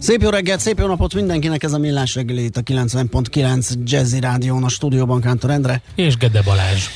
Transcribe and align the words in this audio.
Szép 0.00 0.22
jó 0.22 0.28
reggelt, 0.28 0.60
szép 0.60 0.78
jó 0.78 0.86
napot 0.86 1.14
mindenkinek, 1.14 1.62
ez 1.62 1.72
a 1.72 1.78
Millás 1.78 2.14
reggeli 2.14 2.44
itt 2.44 2.56
a 2.56 2.62
90.9 2.62 3.74
Jazzy 3.84 4.20
Rádión, 4.20 4.64
a 4.64 4.68
stúdióban 4.68 5.20
Kántor 5.20 5.50
Endre. 5.50 5.82
És 5.94 6.16
Gede 6.16 6.42
Balázs. 6.42 6.86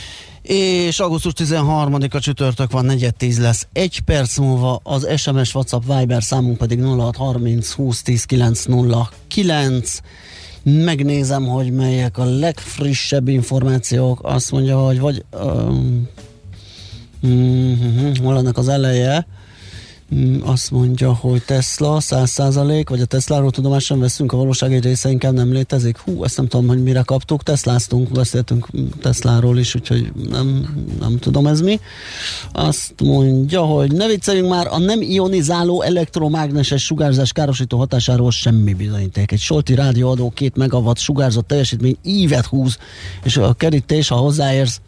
És 0.42 1.00
augusztus 1.00 1.32
13-a 1.36 2.18
csütörtök 2.20 2.70
van, 2.70 2.86
4-10 2.90 3.40
lesz. 3.40 3.66
Egy 3.72 4.00
perc 4.00 4.38
múlva 4.38 4.80
az 4.82 5.08
SMS, 5.16 5.54
WhatsApp, 5.54 5.82
Viber 5.86 6.22
számunk 6.22 6.58
pedig 6.58 6.82
0630 6.82 7.72
20 7.72 8.02
10 8.02 8.24
909. 8.24 10.00
Megnézem, 10.62 11.46
hogy 11.46 11.72
melyek 11.72 12.18
a 12.18 12.24
legfrissebb 12.24 13.28
információk. 13.28 14.20
Azt 14.22 14.50
mondja, 14.50 14.78
hogy 14.78 15.00
vagy... 15.00 15.24
Um, 15.42 16.08
mm, 17.26 18.12
hol 18.22 18.36
annak 18.36 18.58
az 18.58 18.68
eleje? 18.68 19.26
Mm, 20.14 20.40
azt 20.42 20.70
mondja, 20.70 21.12
hogy 21.14 21.42
Tesla 21.42 21.98
100% 22.00 22.84
vagy 22.88 23.00
a 23.00 23.04
Tesláról 23.04 23.50
tudomásan 23.50 24.00
veszünk, 24.00 24.32
a 24.32 24.36
valóság 24.36 24.74
egy 24.74 24.84
része 24.84 25.10
inkább 25.10 25.34
nem 25.34 25.52
létezik. 25.52 25.98
Hú, 25.98 26.24
ezt 26.24 26.36
nem 26.36 26.46
tudom, 26.46 26.66
hogy 26.66 26.82
mire 26.82 27.02
kaptuk, 27.02 27.42
Tesláztunk, 27.42 28.10
beszéltünk 28.10 28.68
Tesláról 29.00 29.58
is, 29.58 29.74
úgyhogy 29.74 30.12
nem, 30.30 30.76
nem 31.00 31.18
tudom 31.18 31.46
ez 31.46 31.60
mi. 31.60 31.80
Azt 32.52 32.94
mondja, 33.02 33.62
hogy 33.62 33.92
ne 33.92 34.06
vicceljünk 34.06 34.48
már, 34.48 34.66
a 34.70 34.78
nem 34.78 35.02
ionizáló 35.02 35.82
elektromágneses 35.82 36.84
sugárzás 36.84 37.32
károsító 37.32 37.78
hatásáról 37.78 38.30
semmi 38.30 38.74
bizonyíték. 38.74 39.32
Egy 39.32 39.40
solti 39.40 39.74
rádióadó 39.74 40.30
két 40.30 40.56
megawatt 40.56 40.98
sugárzott 40.98 41.46
teljesítmény 41.46 41.96
ívet 42.02 42.46
húz, 42.46 42.78
és 43.22 43.36
a 43.36 43.52
kerítés, 43.52 44.08
ha 44.08 44.16
hozzáérsz, 44.16 44.80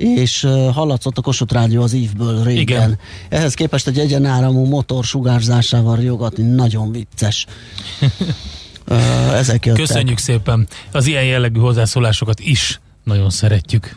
és 0.00 0.46
hallatszott 0.72 1.18
a 1.18 1.22
Kossuth 1.22 1.52
Rádió 1.52 1.82
az 1.82 1.92
ívből 1.92 2.42
régen. 2.42 2.60
Igen. 2.60 2.98
Ehhez 3.28 3.54
képest 3.54 3.86
egy 3.86 3.98
egyenáramú 3.98 4.64
motor 4.64 5.04
sugárzásával 5.04 5.96
riogatni 5.96 6.42
nagyon 6.42 6.92
vicces. 6.92 7.46
ezek 9.32 9.66
jöttek. 9.66 9.86
Köszönjük 9.86 10.18
szépen. 10.18 10.68
Az 10.92 11.06
ilyen 11.06 11.24
jellegű 11.24 11.58
hozzászólásokat 11.58 12.40
is 12.40 12.80
nagyon 13.04 13.30
szeretjük. 13.30 13.96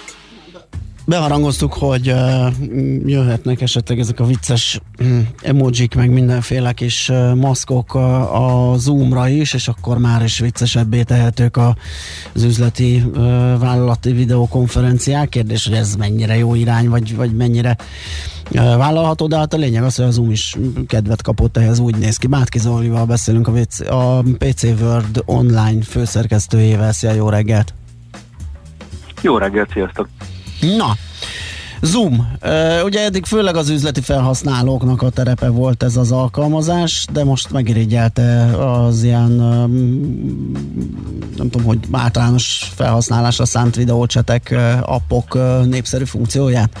beharangoztuk, 1.05 1.73
hogy 1.73 2.11
uh, 2.11 2.47
jöhetnek 3.05 3.61
esetleg 3.61 3.99
ezek 3.99 4.19
a 4.19 4.25
vicces 4.25 4.79
uh, 4.99 5.19
emojik, 5.41 5.95
meg 5.95 6.09
mindenféle 6.09 6.71
kis 6.71 7.09
uh, 7.09 7.35
maszkok 7.35 7.93
a, 7.93 8.71
a 8.71 8.77
Zoomra 8.77 9.27
is, 9.27 9.53
és 9.53 9.67
akkor 9.67 9.97
már 9.97 10.23
is 10.23 10.39
viccesebbé 10.39 11.03
tehetők 11.03 11.57
a, 11.57 11.75
az 12.33 12.43
üzleti 12.43 12.95
uh, 12.95 13.13
vállalati 13.59 14.11
videokonferenciák. 14.11 15.29
Kérdés, 15.29 15.67
hogy 15.67 15.75
ez 15.75 15.95
mennyire 15.95 16.37
jó 16.37 16.55
irány, 16.55 16.89
vagy, 16.89 17.15
vagy 17.15 17.35
mennyire 17.35 17.75
vállalható, 18.53 19.27
de 19.27 19.37
hát 19.37 19.53
a 19.53 19.57
lényeg 19.57 19.83
az, 19.83 19.95
hogy 19.95 20.05
a 20.05 20.11
Zoom 20.11 20.31
is 20.31 20.57
kedvet 20.87 21.21
kapott 21.21 21.57
ehhez, 21.57 21.79
úgy 21.79 21.95
néz 21.97 22.17
ki. 22.17 22.27
Bátki 22.27 22.59
Zolival 22.59 23.05
beszélünk 23.05 23.47
a, 23.47 23.51
WC, 23.51 23.79
a 23.79 24.23
PC 24.37 24.63
World 24.63 25.23
online 25.25 25.83
főszerkesztőjével. 25.83 26.91
Szia, 26.91 27.11
jó 27.11 27.29
reggelt! 27.29 27.73
Jó 29.21 29.37
reggelt, 29.37 29.69
sziasztok! 29.71 30.07
Na, 30.61 30.95
Zoom. 31.81 32.31
Ugye 32.83 33.03
eddig 33.03 33.25
főleg 33.25 33.55
az 33.55 33.69
üzleti 33.69 34.01
felhasználóknak 34.01 35.01
a 35.01 35.09
terepe 35.09 35.49
volt 35.49 35.83
ez 35.83 35.97
az 35.97 36.11
alkalmazás, 36.11 37.05
de 37.11 37.23
most 37.23 37.51
megirigyelte 37.51 38.43
az 38.57 39.03
ilyen 39.03 39.31
nem 41.37 41.49
tudom, 41.49 41.63
hogy 41.63 41.79
általános 41.91 42.71
felhasználásra 42.75 43.45
szánt 43.45 43.75
videócsetek, 43.75 44.55
appok 44.81 45.37
népszerű 45.65 46.03
funkcióját? 46.03 46.79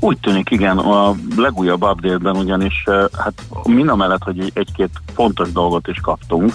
Úgy 0.00 0.18
tűnik, 0.18 0.50
igen. 0.50 0.78
A 0.78 1.14
legújabb 1.36 1.82
update-ben 1.82 2.36
ugyanis, 2.36 2.84
hát 3.12 3.42
mind 3.64 3.88
a 3.88 3.96
mellett, 3.96 4.22
hogy 4.22 4.50
egy-két 4.54 4.90
fontos 5.14 5.52
dolgot 5.52 5.88
is 5.88 6.00
kaptunk, 6.00 6.54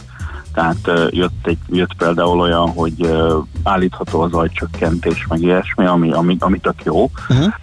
tehát 0.53 1.09
jött, 1.09 1.47
egy, 1.47 1.57
jött 1.67 1.94
például 1.94 2.39
olyan, 2.39 2.69
hogy 2.69 3.12
állítható 3.63 4.22
az 4.22 4.34
ajcsökkentés, 4.34 5.25
meg 5.29 5.41
ilyesmi, 5.41 5.85
ami, 5.85 6.12
ami, 6.12 6.35
ami 6.39 6.59
tök 6.59 6.84
jó. 6.84 7.09
Uh-huh. 7.29 7.53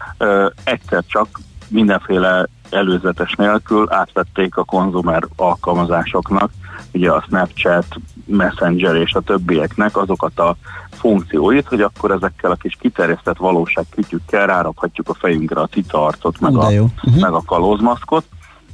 Egyszer 0.65 1.04
csak 1.06 1.41
mindenféle 1.69 2.47
előzetes 2.71 3.34
nélkül 3.34 3.87
átvették 3.91 4.56
a 4.56 4.65
konzumer 4.65 5.22
alkalmazásoknak, 5.37 6.50
ugye 6.93 7.10
a 7.10 7.25
Snapchat, 7.26 7.87
Messenger 8.25 8.94
és 8.94 9.12
a 9.12 9.20
többieknek 9.20 9.97
azokat 9.97 10.38
a 10.38 10.56
funkcióit, 10.91 11.69
hogy 11.69 11.81
akkor 11.81 12.10
ezekkel 12.10 12.50
a 12.50 12.55
kis 12.55 12.76
kiterjesztett 12.81 13.37
valóságkütyükkel 13.37 14.47
rárakhatjuk 14.47 15.09
a 15.09 15.15
fejünkre 15.15 15.60
a 15.60 15.66
cica 15.66 16.06
arcot, 16.06 16.41
meg, 16.41 16.56
a, 16.56 16.66
uh-huh. 16.66 17.20
meg 17.20 17.32
a 17.32 17.43
kalózmaszkot, 17.47 18.25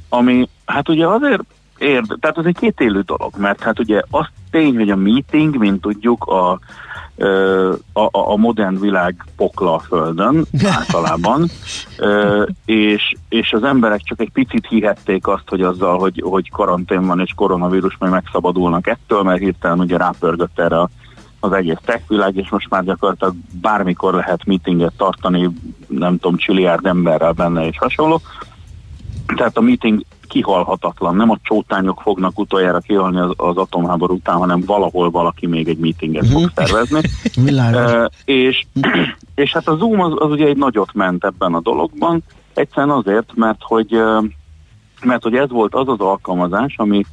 ami 0.09 0.49
hát 0.65 0.89
ugye 0.89 1.07
azért 1.07 1.43
érd, 1.85 2.15
tehát 2.19 2.37
ez 2.37 2.45
egy 2.45 2.57
két 2.57 2.79
élő 2.79 3.01
dolog, 3.01 3.33
mert 3.37 3.61
hát 3.61 3.79
ugye 3.79 4.01
az 4.09 4.25
tény, 4.51 4.75
hogy 4.75 4.89
a 4.89 4.95
meeting, 4.95 5.57
mint 5.57 5.81
tudjuk, 5.81 6.23
a, 6.23 6.59
a, 7.93 8.09
a 8.11 8.35
modern 8.35 8.79
világ 8.79 9.25
pokla 9.35 9.73
a 9.75 9.79
Földön 9.79 10.45
általában, 10.77 11.49
és, 12.65 13.13
és 13.29 13.53
az 13.53 13.63
emberek 13.63 14.01
csak 14.01 14.19
egy 14.19 14.31
picit 14.31 14.67
hihették 14.67 15.27
azt, 15.27 15.49
hogy 15.49 15.61
azzal, 15.61 15.97
hogy, 15.97 16.23
hogy 16.25 16.49
karantén 16.49 17.05
van 17.05 17.19
és 17.19 17.31
koronavírus 17.35 17.95
majd 17.99 18.11
megszabadulnak 18.11 18.87
ettől, 18.87 19.23
mert 19.23 19.39
hirtelen 19.39 19.79
ugye 19.79 19.97
rápörgött 19.97 20.59
erre 20.59 20.87
az 21.39 21.51
egész 21.51 21.77
techvilág, 21.85 22.35
és 22.35 22.49
most 22.49 22.69
már 22.69 22.83
gyakorlatilag 22.83 23.35
bármikor 23.61 24.13
lehet 24.13 24.45
meetinget 24.45 24.93
tartani, 24.97 25.49
nem 25.87 26.17
tudom, 26.17 26.37
csiliárd 26.37 26.85
emberrel 26.85 27.31
benne 27.31 27.67
és 27.67 27.77
hasonló. 27.77 28.21
Tehát 29.35 29.57
a 29.57 29.61
meeting 29.61 30.01
kihalhatatlan. 30.27 31.15
Nem 31.15 31.29
a 31.29 31.37
csótányok 31.41 32.01
fognak 32.01 32.39
utoljára 32.39 32.79
kihalni 32.79 33.19
az, 33.19 33.31
az 33.35 33.57
atomháború 33.57 34.13
után, 34.13 34.37
hanem 34.37 34.63
valahol 34.65 35.09
valaki 35.09 35.47
még 35.47 35.67
egy 35.67 35.77
meetinget 35.77 36.27
fog 36.27 36.41
mhm. 36.41 36.51
szervezni. 36.55 36.99
uh, 37.45 38.05
és, 38.25 38.65
és 39.35 39.53
hát 39.53 39.67
a 39.67 39.75
Zoom 39.75 39.99
az, 39.99 40.13
az 40.15 40.31
ugye 40.31 40.45
egy 40.45 40.57
nagyot 40.57 40.93
ment 40.93 41.25
ebben 41.25 41.53
a 41.53 41.59
dologban, 41.59 42.23
egyszerűen 42.53 42.95
azért, 42.95 43.31
mert 43.35 43.59
hogy, 43.59 43.99
mert 45.01 45.23
hogy 45.23 45.35
ez 45.35 45.49
volt 45.49 45.75
az 45.75 45.87
az 45.87 45.99
alkalmazás, 45.99 46.73
ami 46.77 47.05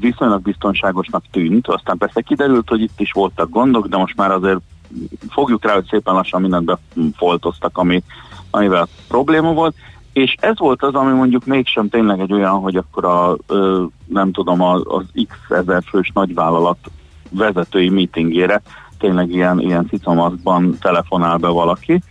viszonylag 0.00 0.42
biztonságosnak 0.42 1.24
tűnt, 1.30 1.68
aztán 1.68 1.98
persze 1.98 2.20
kiderült, 2.20 2.68
hogy 2.68 2.80
itt 2.80 3.00
is 3.00 3.12
voltak 3.12 3.50
gondok, 3.50 3.86
de 3.86 3.96
most 3.96 4.16
már 4.16 4.30
azért 4.30 4.60
fogjuk 5.28 5.64
rá, 5.64 5.74
hogy 5.74 5.86
szépen 5.90 6.14
lassan 6.14 6.40
mindent 6.40 6.78
befoltoztak, 6.94 7.78
ami, 7.78 8.02
amivel 8.50 8.88
probléma 9.08 9.52
volt, 9.52 9.74
és 10.12 10.34
ez 10.40 10.58
volt 10.58 10.82
az, 10.82 10.94
ami 10.94 11.12
mondjuk 11.12 11.44
mégsem 11.44 11.88
tényleg 11.88 12.20
egy 12.20 12.32
olyan, 12.32 12.60
hogy 12.60 12.76
akkor 12.76 13.04
a, 13.04 13.36
ö, 13.46 13.84
nem 14.06 14.32
tudom, 14.32 14.60
az, 14.60 14.82
az 14.84 15.04
x 15.28 15.50
ezer 15.50 15.82
fős 15.86 16.10
nagyvállalat 16.14 16.78
vezetői 17.30 17.88
meetingére 17.88 18.62
tényleg 18.98 19.30
ilyen, 19.30 19.60
ilyen 19.60 19.86
cicamaszkban 19.88 20.76
telefonál 20.80 21.36
be 21.36 21.48
valaki. 21.48 22.02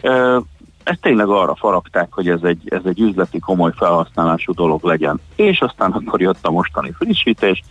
Ö, 0.00 0.38
ezt 0.82 1.00
tényleg 1.00 1.28
arra 1.28 1.54
faragták, 1.54 2.08
hogy 2.10 2.28
ez 2.28 2.42
egy, 2.42 2.62
ez 2.64 2.82
egy 2.84 3.00
üzleti 3.00 3.38
komoly 3.38 3.72
felhasználású 3.76 4.52
dolog 4.52 4.84
legyen. 4.84 5.20
És 5.34 5.60
aztán 5.60 5.92
akkor 5.92 6.20
jött 6.20 6.46
a 6.46 6.50
mostani 6.50 6.92
frissítés, 6.98 7.62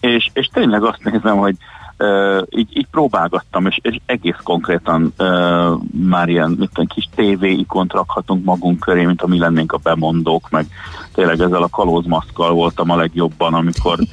és, 0.00 0.30
és 0.32 0.46
tényleg 0.46 0.82
azt 0.82 1.04
nézem, 1.04 1.36
hogy 1.36 1.56
Uh, 2.02 2.42
így, 2.50 2.76
így 2.76 2.86
próbálgattam, 2.90 3.66
és, 3.66 3.78
és 3.82 3.96
egész 4.06 4.36
konkrétan 4.42 5.12
uh, 5.18 5.80
már 6.08 6.28
ilyen 6.28 6.50
mit 6.50 6.68
tudom, 6.68 6.86
kis 6.86 7.08
TV 7.14 7.42
ikont 7.42 7.92
rakhatunk 7.92 8.44
magunk 8.44 8.80
köré, 8.80 9.04
mint 9.04 9.26
mi 9.26 9.38
lennénk 9.38 9.72
a 9.72 9.78
bemondók, 9.82 10.50
meg 10.50 10.66
tényleg 11.14 11.40
ezzel 11.40 11.62
a 11.62 11.68
kalózmaszkkal 11.68 12.52
voltam 12.52 12.90
a 12.90 12.96
legjobban, 12.96 13.54
amikor 13.54 13.98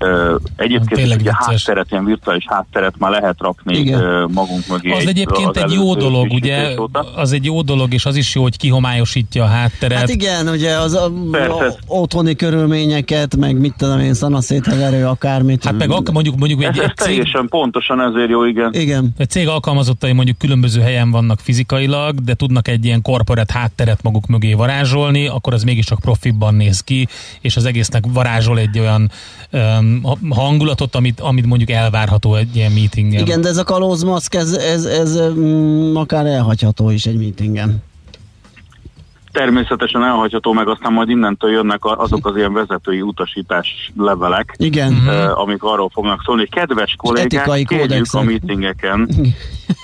uh, 0.00 0.40
egyébként 0.56 1.00
Tényleg 1.00 1.20
ugye 1.20 1.30
vicces. 1.30 1.64
hátteret, 1.64 1.90
ilyen 1.90 2.04
virtuális 2.04 2.44
hátteret 2.48 2.94
már 2.98 3.10
lehet 3.10 3.36
rakni 3.38 3.78
Igen. 3.78 4.30
magunk 4.32 4.66
mögé. 4.68 4.92
Az 4.92 5.06
egyébként 5.06 5.56
az 5.56 5.62
egy 5.62 5.72
jó 5.72 5.94
dolog, 5.94 6.32
ugye? 6.32 6.80
óta. 6.80 7.00
Az 7.16 7.32
egy 7.32 7.44
jó 7.44 7.62
dolog, 7.62 7.94
és 7.94 8.06
az 8.06 8.16
is 8.16 8.34
jó, 8.34 8.42
hogy 8.42 8.56
kihomályosítja 8.56 9.44
a 9.44 9.46
hátteret. 9.46 9.98
Hát 9.98 10.08
igen, 10.08 10.48
ugye 10.48 10.76
az 10.76 10.94
a, 10.94 11.10
Persze. 11.30 11.66
a 11.66 11.74
otthoni 11.86 12.34
körülményeket, 12.34 13.36
meg 13.36 13.58
mit 13.58 13.74
tudom 13.76 14.00
én, 14.00 14.14
szanaszétheverő, 14.14 15.06
akármit. 15.06 15.64
Hát 15.64 15.76
meg 15.76 15.88
mondjuk, 16.12 16.36
mondjuk 16.36 16.62
egy, 16.62 16.78
ez 16.78 16.84
egy, 16.84 16.96
cég, 16.96 17.06
teljesen 17.06 17.48
pontosan 17.48 18.00
ezért 18.00 18.28
jó, 18.28 18.44
igen. 18.44 18.74
Igen. 18.74 19.14
egy 19.16 19.30
cég 19.30 19.48
alkalmazottai 19.48 20.12
mondjuk 20.12 20.38
különböző 20.38 20.80
helyen 20.80 21.10
vannak 21.10 21.40
fizikailag, 21.40 22.14
de 22.14 22.34
tudnak 22.34 22.68
egy 22.68 22.84
ilyen 22.84 23.02
korporát 23.02 23.50
hátteret 23.50 24.02
maguk 24.02 24.26
mögé 24.26 24.52
varázsolni, 24.54 25.26
akkor 25.26 25.52
az 25.52 25.62
mégiscsak 25.62 26.00
profibban 26.42 26.54
néz 26.54 26.80
ki, 26.80 27.08
és 27.40 27.56
az 27.56 27.64
egésznek 27.64 28.04
varázsol 28.08 28.58
egy 28.58 28.78
olyan 28.78 29.10
um, 29.52 30.02
hangulatot, 30.30 30.94
amit, 30.94 31.20
amit 31.20 31.46
mondjuk 31.46 31.70
elvárható 31.70 32.34
egy 32.34 32.56
ilyen 32.56 32.72
meetingen. 32.72 33.20
Igen, 33.20 33.40
de 33.40 33.48
ez 33.48 33.56
a 33.56 33.64
kalózmaszk, 33.64 34.34
ez, 34.34 34.52
ez, 34.52 34.84
ez 34.84 35.16
mm, 35.16 35.96
akár 35.96 36.26
elhagyható 36.26 36.90
is 36.90 37.06
egy 37.06 37.16
meetingen. 37.16 37.82
Természetesen 39.32 40.04
elhagyható, 40.04 40.52
meg 40.52 40.68
aztán 40.68 40.92
majd 40.92 41.08
innentől 41.08 41.50
jönnek 41.50 41.84
azok 41.84 42.26
az 42.26 42.36
ilyen 42.36 42.52
vezetői 42.52 43.00
utasítás 43.00 43.92
levelek, 43.96 44.54
Igen. 44.56 44.92
Uh, 44.92 45.40
amik 45.40 45.62
arról 45.62 45.88
fognak 45.92 46.22
szólni, 46.24 46.40
hogy 46.40 46.50
kedves 46.50 46.94
kollégák, 46.98 47.64
kérjük 47.64 48.12
a 48.12 48.22
meetingeken, 48.22 49.08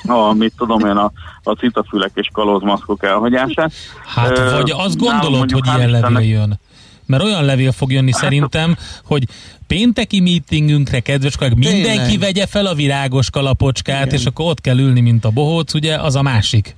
a, 0.07 0.33
mit 0.33 0.53
tudom 0.57 0.81
én, 0.81 0.97
a, 0.97 1.13
a 1.43 1.53
citafülek 1.53 2.11
és 2.15 2.29
kalózmaszkok 2.33 3.05
elhagyását. 3.05 3.73
Hát, 4.07 4.39
Ö, 4.39 4.51
vagy 4.51 4.73
azt 4.77 4.99
gondolod, 4.99 5.51
hogy 5.51 5.67
ilyen 5.77 5.91
levél 5.91 6.29
jön? 6.29 6.61
Mert 7.07 7.23
olyan 7.23 7.45
levél 7.45 7.73
fog 7.73 7.93
jönni 7.93 8.13
Hát, 8.13 8.21
szerintem, 8.21 8.77
hogy 9.05 9.25
pénteki 9.67 10.21
meetingünkre, 10.21 11.01
kedves 11.01 11.37
kollégák, 11.37 11.73
mindenki 11.73 12.19
vegye 12.19 12.47
fel 12.47 12.67
a 12.67 12.75
virágos 12.75 13.31
kalapocskát, 13.31 14.07
Igen. 14.07 14.19
és 14.19 14.27
akkor 14.27 14.47
ott 14.47 14.61
kell 14.61 14.79
ülni, 14.79 15.01
mint 15.01 15.25
a 15.25 15.31
bohóc, 15.31 15.75
ugye, 15.75 15.97
az 15.97 16.17
a 16.17 16.23
másik. 16.23 16.77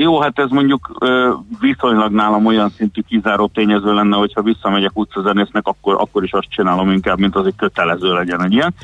Jó, 0.00 0.20
hát 0.20 0.38
ez 0.38 0.50
mondjuk 0.50 1.06
viszonylag 1.60 2.12
nálam 2.12 2.46
olyan 2.46 2.70
szintű 2.76 3.00
kizáró 3.00 3.50
tényező 3.54 3.94
lenne, 3.94 4.16
hogyha 4.16 4.42
visszamegyek 4.42 4.98
utcazenésznek, 4.98 5.66
akkor, 5.66 5.96
akkor 6.00 6.24
is 6.24 6.32
azt 6.32 6.50
csinálom 6.50 6.90
inkább, 6.90 7.18
mint 7.18 7.36
az, 7.36 7.42
hogy 7.42 7.56
kötelező 7.56 8.12
legyen 8.12 8.42
egy 8.42 8.52
ilyen. 8.52 8.74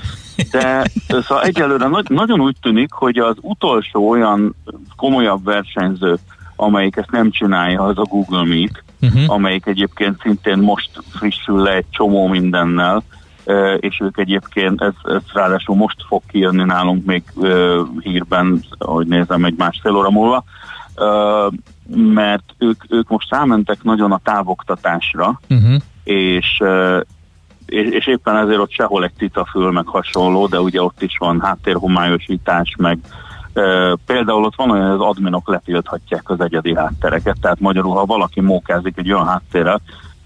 De 0.50 0.90
szóval 1.08 1.43
egyelőre 1.43 1.88
nagy, 1.88 2.06
nagyon 2.08 2.40
úgy 2.40 2.56
tűnik, 2.61 2.93
hogy 2.93 3.19
az 3.19 3.37
utolsó 3.40 4.08
olyan 4.08 4.55
komolyabb 4.96 5.44
versenyző, 5.44 6.19
amelyik 6.56 6.96
ezt 6.96 7.11
nem 7.11 7.31
csinálja, 7.31 7.82
az 7.82 7.99
a 7.99 8.02
Google 8.02 8.44
Meet, 8.44 8.82
Uh-huh. 9.00 9.34
amelyik 9.34 9.67
egyébként 9.67 10.20
szintén 10.20 10.58
most 10.58 10.90
frissül 11.10 11.62
le 11.62 11.75
egy 11.75 11.84
csomó 11.90 12.26
mindennel, 12.26 13.02
és 13.76 14.00
ők 14.00 14.19
egyébként, 14.19 14.82
ez, 14.82 14.93
ez 15.02 15.22
ráadásul 15.32 15.76
most 15.76 15.96
fog 16.06 16.22
kijönni 16.28 16.64
nálunk 16.64 17.05
még 17.05 17.22
hírben, 17.99 18.64
ahogy 18.78 19.06
nézem, 19.06 19.44
egy 19.44 19.55
másfél 19.56 19.96
óra 19.96 20.10
múlva, 20.10 20.44
mert 21.96 22.55
ők, 22.58 22.82
ők 22.88 23.08
most 23.08 23.31
rámentek 23.31 23.82
nagyon 23.82 24.12
a 24.12 24.20
távoktatásra, 24.25 25.41
Uh-huh. 25.49 25.75
és, 26.05 26.62
és, 27.67 27.88
és 27.91 28.06
éppen 28.06 28.37
ezért 28.37 28.58
ott 28.58 28.70
sehol 28.70 29.05
egy 29.05 29.12
citafül, 29.19 29.70
meg 29.70 29.87
hasonló, 29.87 30.46
de 30.46 30.61
ugye 30.61 30.82
ott 30.82 31.02
is 31.02 31.17
van 31.19 31.41
háttérhomályosítás, 31.41 32.75
meg 32.79 32.99
például 34.06 34.44
ott 34.44 34.55
van 34.56 34.70
olyan, 34.70 34.87
hogy 34.87 35.00
az 35.00 35.06
adminok 35.06 35.49
letilthatják 35.49 36.31
az 36.31 36.41
egyedi 36.41 36.75
háttereket, 36.75 37.37
tehát 37.41 37.61
magyarul, 37.61 37.94
ha 37.94 38.05
valaki 38.05 38.41
mókázik 38.41 38.99
egy 38.99 39.12
olyan 39.12 39.26
háttérrel, 39.26 39.81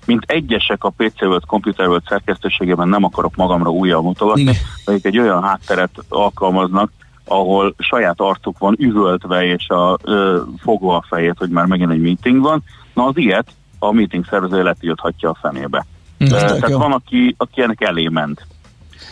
mint 0.06 0.24
egyesek 0.26 0.84
a 0.84 0.92
PC 0.96 1.22
World 1.22 1.46
Computer 1.46 1.86
World 1.86 2.02
szerkesztőségében 2.08 2.88
nem 2.88 3.04
akarok 3.04 3.36
magamra 3.36 3.70
újra 3.70 4.02
mutogatni, 4.02 4.56
akik 4.84 5.04
egy 5.04 5.18
olyan 5.18 5.42
hátteret 5.42 5.90
alkalmaznak, 6.08 6.90
ahol 7.28 7.74
saját 7.78 8.20
arcuk 8.20 8.58
van 8.58 8.76
üvöltve 8.78 9.44
és 9.44 9.68
a, 9.68 9.98
ö, 10.02 10.40
fogva 10.58 10.96
a 10.96 11.04
fejét, 11.08 11.38
hogy 11.38 11.50
már 11.50 11.66
megint 11.66 11.90
egy 11.90 12.00
meeting 12.00 12.40
van. 12.40 12.62
Na 12.94 13.04
az 13.04 13.16
ilyet 13.16 13.50
a 13.78 13.92
meeting 13.92 14.24
szervező 14.30 14.62
letilthatja 14.62 15.30
a 15.30 15.38
fenébe. 15.40 15.86
Tök 16.18 16.28
Tehát 16.28 16.68
jó. 16.68 16.78
van, 16.78 16.92
aki, 16.92 17.34
aki 17.38 17.62
ennek 17.62 17.80
elé 17.80 18.08
ment. 18.08 18.46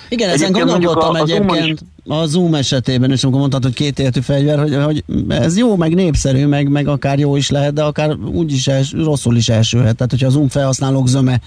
Igen, 0.08 0.28
ezen 0.28 0.48
Egyébként 0.48 0.70
gondolkodtam 0.70 1.14
a- 1.14 1.20
a 1.20 1.26
Zoom-on 1.26 1.56
egyébként 1.56 1.80
a 2.08 2.26
Zoom 2.26 2.54
esetében, 2.54 3.10
és 3.10 3.22
amikor 3.22 3.40
mondtad, 3.40 3.62
hogy 3.62 3.74
két 3.74 3.98
értű 3.98 4.20
fegyver, 4.20 4.58
hogy, 4.58 4.76
hogy 4.84 5.04
ez 5.28 5.58
jó, 5.58 5.76
meg 5.76 5.94
népszerű, 5.94 6.46
meg, 6.46 6.68
meg 6.68 6.88
akár 6.88 7.18
jó 7.18 7.36
is 7.36 7.50
lehet, 7.50 7.72
de 7.72 7.82
akár 7.82 8.16
úgy 8.16 8.52
is 8.52 8.66
els, 8.66 8.92
rosszul 8.92 9.36
is 9.36 9.48
elsülhet. 9.48 9.96
Tehát, 9.96 10.10
hogyha 10.10 10.26
a 10.26 10.30
Zoom 10.30 10.48
felhasználók 10.48 11.08
zöme 11.08 11.40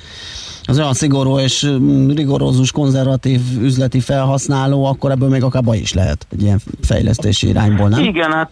az 0.63 0.80
olyan 0.80 0.94
szigorú 0.94 1.39
és 1.39 1.65
mm, 1.65 2.09
rigorózus, 2.09 2.71
konzervatív 2.71 3.41
üzleti 3.62 4.00
felhasználó, 4.00 4.85
akkor 4.85 5.12
ebből 5.12 5.30
még 5.30 5.44
akár 5.44 5.63
baj 5.63 5.77
is 5.77 5.94
lehet 5.94 6.27
egy 6.31 6.42
ilyen 6.42 6.59
fejlesztési 6.81 7.47
irányból, 7.47 7.89
nem? 7.89 8.03
Igen, 8.03 8.31
hát 8.31 8.51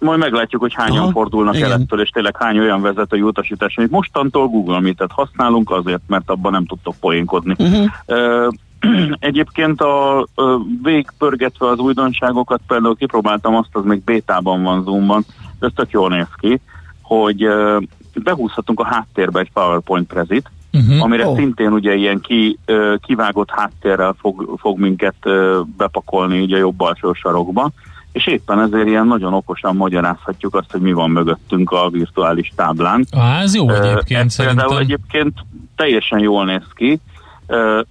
majd 0.00 0.18
meglátjuk, 0.18 0.60
hogy 0.60 0.74
hányan 0.74 1.02
Aha, 1.02 1.10
fordulnak 1.10 1.56
igen. 1.56 1.70
el 1.70 1.80
ettől, 1.80 2.00
és 2.00 2.08
tényleg 2.08 2.36
hány 2.38 2.58
olyan 2.58 2.82
vezetői 2.82 3.20
utasítás, 3.22 3.74
hogy 3.74 3.90
mostantól 3.90 4.48
Google 4.48 4.80
Meet-et 4.80 5.10
használunk 5.12 5.70
azért, 5.70 6.02
mert 6.06 6.30
abban 6.30 6.52
nem 6.52 6.66
tudtok 6.66 6.94
poénkodni. 7.00 7.54
Uh-huh. 7.58 7.86
Ö, 8.06 8.48
Egyébként 9.18 9.80
a 9.80 10.26
ö, 10.34 10.56
végpörgetve 10.82 11.68
az 11.68 11.78
újdonságokat, 11.78 12.60
például 12.66 12.96
kipróbáltam 12.96 13.54
azt, 13.54 13.68
az 13.72 13.84
még 13.84 14.04
bétában 14.04 14.62
van 14.62 14.82
Zoomban, 14.82 15.24
de 15.58 15.66
ez 15.66 15.72
tök 15.74 15.90
jól 15.90 16.08
néz 16.08 16.28
ki, 16.36 16.60
hogy 17.02 17.44
ö, 17.44 17.78
behúzhatunk 18.22 18.80
a 18.80 18.86
háttérbe 18.86 19.40
egy 19.40 19.52
PowerPoint 19.52 20.06
prezit, 20.06 20.50
Uh-huh. 20.72 21.02
amire 21.02 21.26
oh. 21.26 21.36
szintén 21.36 21.72
ugye 21.72 21.94
ilyen 21.94 22.20
ki, 22.20 22.58
ö, 22.64 22.94
kivágott 23.02 23.50
háttérrel 23.50 24.14
fog, 24.18 24.58
fog 24.60 24.78
minket 24.78 25.14
ö, 25.22 25.60
bepakolni 25.76 26.40
ugye 26.40 26.56
a 26.56 26.58
jobb 26.58 26.80
alsó 26.80 27.12
sarokba, 27.12 27.70
és 28.12 28.26
éppen 28.26 28.60
ezért 28.60 28.86
ilyen 28.86 29.06
nagyon 29.06 29.34
okosan 29.34 29.76
magyarázhatjuk 29.76 30.54
azt, 30.54 30.70
hogy 30.70 30.80
mi 30.80 30.92
van 30.92 31.10
mögöttünk 31.10 31.70
a 31.70 31.88
virtuális 31.90 32.52
táblán. 32.56 33.06
Á, 33.10 33.40
ez 33.40 33.54
jó 33.54 33.68
egyébként 33.68 34.24
ez 34.24 34.32
szerintem. 34.32 34.66
Például 34.66 34.80
egyébként 34.80 35.34
teljesen 35.76 36.18
jól 36.18 36.44
néz 36.44 36.66
ki, 36.74 37.00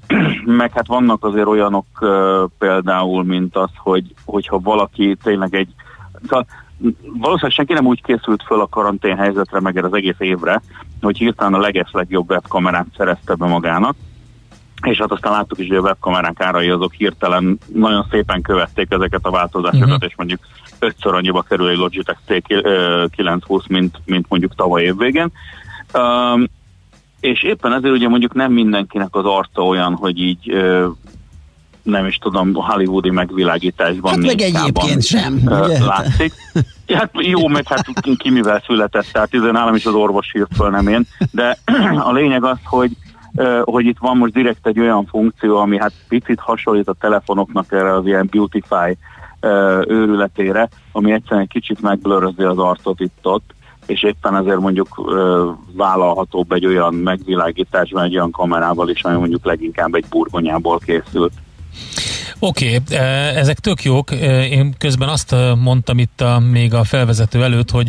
meg 0.46 0.72
hát 0.74 0.88
vannak 0.88 1.24
azért 1.24 1.48
olyanok 1.48 1.86
például, 2.58 3.24
mint 3.24 3.56
az, 3.56 3.70
hogy, 3.78 4.14
hogyha 4.26 4.60
valaki 4.60 5.18
tényleg 5.24 5.56
egy... 5.56 5.70
Szóval 6.22 6.46
valószínűleg 7.02 7.52
senki 7.52 7.74
nem 7.74 7.86
úgy 7.86 8.04
készült 8.04 8.44
föl 8.44 8.62
a 8.62 8.68
karantén 8.68 9.18
helyzetre, 9.18 9.60
meg 9.60 9.86
az 9.86 9.94
egész 9.94 10.20
évre, 10.20 10.62
hogy 11.02 11.18
hirtelen 11.18 11.54
a 11.54 11.60
leges 11.60 11.90
legjobb 11.92 12.30
webkamerát 12.30 12.88
szerezte 12.98 13.36
be 13.36 13.46
magának, 13.46 13.96
és 14.82 14.98
hát 14.98 15.12
aztán 15.12 15.32
láttuk 15.32 15.60
is, 15.60 15.68
hogy 15.68 15.78
a 15.78 15.82
webkamerák 15.82 16.42
árai 16.42 16.70
azok 16.70 16.94
hirtelen 16.94 17.60
nagyon 17.74 18.06
szépen 18.12 18.42
követték 18.42 18.88
ezeket 18.90 19.26
a 19.26 19.32
változásokat, 19.32 19.88
uh-huh. 19.88 20.04
és 20.08 20.16
mondjuk 20.16 20.40
ötször 20.80 21.14
annyiba 21.14 21.42
kerül 21.42 21.70
egy 21.70 21.78
Logitech 21.78 22.20
T920, 22.28 23.68
mint, 23.68 24.02
mint 24.06 24.26
mondjuk 24.30 24.56
tavaly 24.56 24.84
évvégén. 24.84 25.32
Um, 25.94 26.48
és 27.20 27.44
éppen 27.44 27.74
ezért 27.74 27.94
ugye 27.94 28.08
mondjuk 28.08 28.34
nem 28.34 28.52
mindenkinek 28.52 29.16
az 29.16 29.26
arca 29.26 29.66
olyan, 29.66 29.94
hogy 29.94 30.20
így 30.20 30.54
nem 31.84 32.06
is 32.06 32.18
tudom, 32.18 32.54
hollywoodi 32.54 33.10
megvilágításban 33.10 34.12
Hát 34.12 34.22
meg 34.22 34.42
egyébként 34.42 35.04
sem, 35.04 35.42
ugye? 35.46 35.84
látszik. 35.86 36.34
Ja, 36.86 36.98
Hát 36.98 37.12
jó, 37.14 37.48
meg 37.48 37.68
hát 37.68 37.86
ki 38.18 38.30
mivel 38.30 38.64
született, 38.66 39.06
tehát 39.12 39.34
izé 39.34 39.52
nálam 39.52 39.76
is 39.76 39.86
az 39.86 39.94
orvos 39.94 40.32
hírt 40.32 40.56
föl, 40.56 40.70
nem 40.70 40.88
én. 40.88 41.08
De 41.32 41.58
a 42.10 42.12
lényeg 42.12 42.44
az, 42.44 42.58
hogy 42.64 42.92
hogy 43.64 43.86
itt 43.86 43.98
van 44.00 44.18
most 44.18 44.34
direkt 44.34 44.68
egy 44.68 44.80
olyan 44.80 45.06
funkció, 45.06 45.58
ami 45.58 45.78
hát 45.78 45.94
picit 46.08 46.40
hasonlít 46.40 46.88
a 46.88 46.94
telefonoknak 46.94 47.72
erre 47.72 47.94
az 47.94 48.06
ilyen 48.06 48.28
beautify 48.32 48.98
őrületére, 49.88 50.70
ami 50.92 51.12
egyszerűen 51.12 51.42
egy 51.42 51.48
kicsit 51.48 51.82
megblörözi 51.82 52.44
az 52.44 52.58
arcot 52.58 53.00
itt-ott, 53.00 53.54
és 53.90 54.04
éppen 54.04 54.36
ezért 54.36 54.60
mondjuk 54.60 55.12
vállalhatóbb 55.74 56.52
egy 56.52 56.66
olyan 56.66 56.94
megvilágításban, 56.94 58.04
egy 58.04 58.16
olyan 58.16 58.32
kamerával 58.32 58.90
is, 58.90 59.04
ami 59.04 59.18
mondjuk 59.18 59.46
leginkább 59.46 59.94
egy 59.94 60.06
burgonyából 60.10 60.78
készült. 60.78 61.34
Oké, 62.40 62.76
okay, 62.76 62.98
ezek 63.36 63.60
tök 63.60 63.84
jók. 63.84 64.12
Én 64.52 64.74
közben 64.78 65.10
azt 65.10 65.36
mondtam 65.62 65.98
itt 65.98 66.22
a, 66.22 66.40
még 66.40 66.74
a 66.74 66.84
felvezető 66.84 67.44
előtt, 67.44 67.70
hogy 67.70 67.88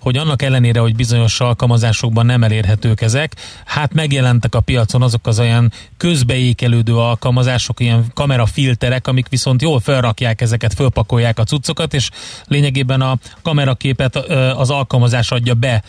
hogy 0.00 0.16
annak 0.16 0.42
ellenére, 0.42 0.80
hogy 0.80 0.96
bizonyos 0.96 1.40
alkalmazásokban 1.40 2.26
nem 2.26 2.42
elérhetők 2.42 3.00
ezek, 3.00 3.36
hát 3.64 3.94
megjelentek 3.94 4.54
a 4.54 4.60
piacon 4.60 5.02
azok 5.02 5.26
az 5.26 5.38
olyan 5.38 5.72
közbeékelődő 5.96 6.96
alkalmazások, 6.96 7.80
ilyen 7.80 8.04
kamerafilterek, 8.14 9.06
amik 9.06 9.28
viszont 9.28 9.62
jól 9.62 9.80
felrakják 9.80 10.40
ezeket, 10.40 10.74
fölpakolják 10.74 11.38
a 11.38 11.44
cuccokat, 11.44 11.94
és 11.94 12.10
lényegében 12.46 13.00
a 13.00 13.18
kameraképet 13.42 14.16
az 14.56 14.70
alkalmazás 14.70 15.30
adja 15.30 15.54
be 15.54 15.82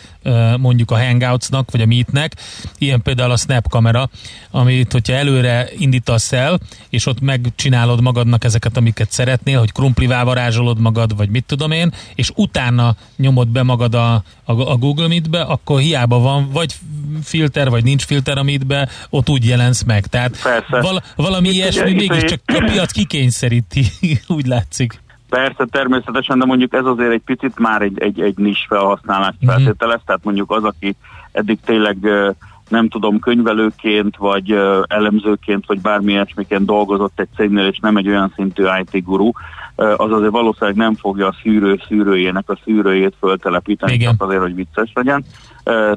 mondjuk 0.56 0.90
a 0.90 0.98
Hangoutsnak, 0.98 1.70
vagy 1.70 1.80
a 1.80 1.86
Meetnek, 1.86 2.36
ilyen 2.78 3.02
például 3.02 3.30
a 3.30 3.36
Snap 3.36 3.68
kamera, 3.68 4.10
amit 4.50 4.92
hogyha 4.92 5.12
előre 5.12 5.68
indítasz 5.78 6.32
el, 6.32 6.60
és 6.88 7.06
ott 7.06 7.20
megcsinálod 7.20 8.00
magadnak 8.00 8.44
ezeket, 8.44 8.76
amiket 8.76 9.10
szeretnél, 9.10 9.58
hogy 9.58 9.72
krumplivá 9.72 10.24
varázsolod 10.24 10.78
magad, 10.78 11.16
vagy 11.16 11.28
mit 11.28 11.44
tudom 11.44 11.70
én, 11.70 11.92
és 12.14 12.30
utána 12.34 12.96
nyomod 13.16 13.48
be 13.48 13.62
magad 13.62 13.94
a, 13.94 14.01
a, 14.02 14.22
a 14.44 14.76
Google 14.76 15.08
Meet-be, 15.08 15.40
akkor 15.40 15.80
hiába 15.80 16.18
van 16.18 16.48
vagy 16.52 16.74
filter, 17.22 17.70
vagy 17.70 17.84
nincs 17.84 18.04
filter 18.04 18.38
a 18.38 18.42
Meet-be, 18.42 18.88
ott 19.10 19.28
úgy 19.28 19.46
jelensz 19.46 19.82
meg. 19.82 20.06
Tehát 20.06 20.36
val, 20.68 21.02
valami 21.16 21.48
Itt 21.48 21.54
ilyesmi 21.54 21.94
ugye, 21.94 21.94
mégiscsak 21.94 22.40
a 22.46 22.64
piac 22.64 22.92
kikényszeríti, 22.92 23.84
úgy 24.36 24.46
látszik. 24.46 25.00
Persze, 25.28 25.66
természetesen, 25.70 26.38
de 26.38 26.44
mondjuk 26.44 26.74
ez 26.74 26.84
azért 26.84 27.12
egy 27.12 27.22
picit 27.24 27.58
már 27.58 27.82
egy, 27.82 28.02
egy, 28.02 28.20
egy 28.20 28.36
nis 28.36 28.66
felhasználást 28.68 29.36
mm-hmm. 29.44 29.54
feltételez, 29.54 30.00
tehát 30.06 30.24
mondjuk 30.24 30.50
az, 30.50 30.64
aki 30.64 30.96
eddig 31.32 31.58
tényleg 31.64 31.96
nem 32.68 32.88
tudom, 32.88 33.18
könyvelőként, 33.18 34.16
vagy 34.16 34.50
elemzőként, 34.86 35.66
vagy 35.66 35.80
bármi 35.80 36.12
ilyesmiként 36.12 36.64
dolgozott 36.64 37.20
egy 37.20 37.28
cégnél, 37.36 37.66
és 37.66 37.78
nem 37.78 37.96
egy 37.96 38.08
olyan 38.08 38.32
szintű 38.36 38.64
IT 38.80 39.04
guru, 39.04 39.30
az 39.96 40.12
azért 40.12 40.30
valószínűleg 40.30 40.76
nem 40.76 40.94
fogja 40.94 41.26
a 41.26 41.34
szűrő 41.42 41.80
szűrőjének 41.88 42.50
a 42.50 42.58
szűrőjét 42.64 43.14
föltelepíteni, 43.18 43.96
csak 43.96 44.22
azért, 44.22 44.40
hogy 44.40 44.54
vicces 44.54 44.90
legyen. 44.94 45.24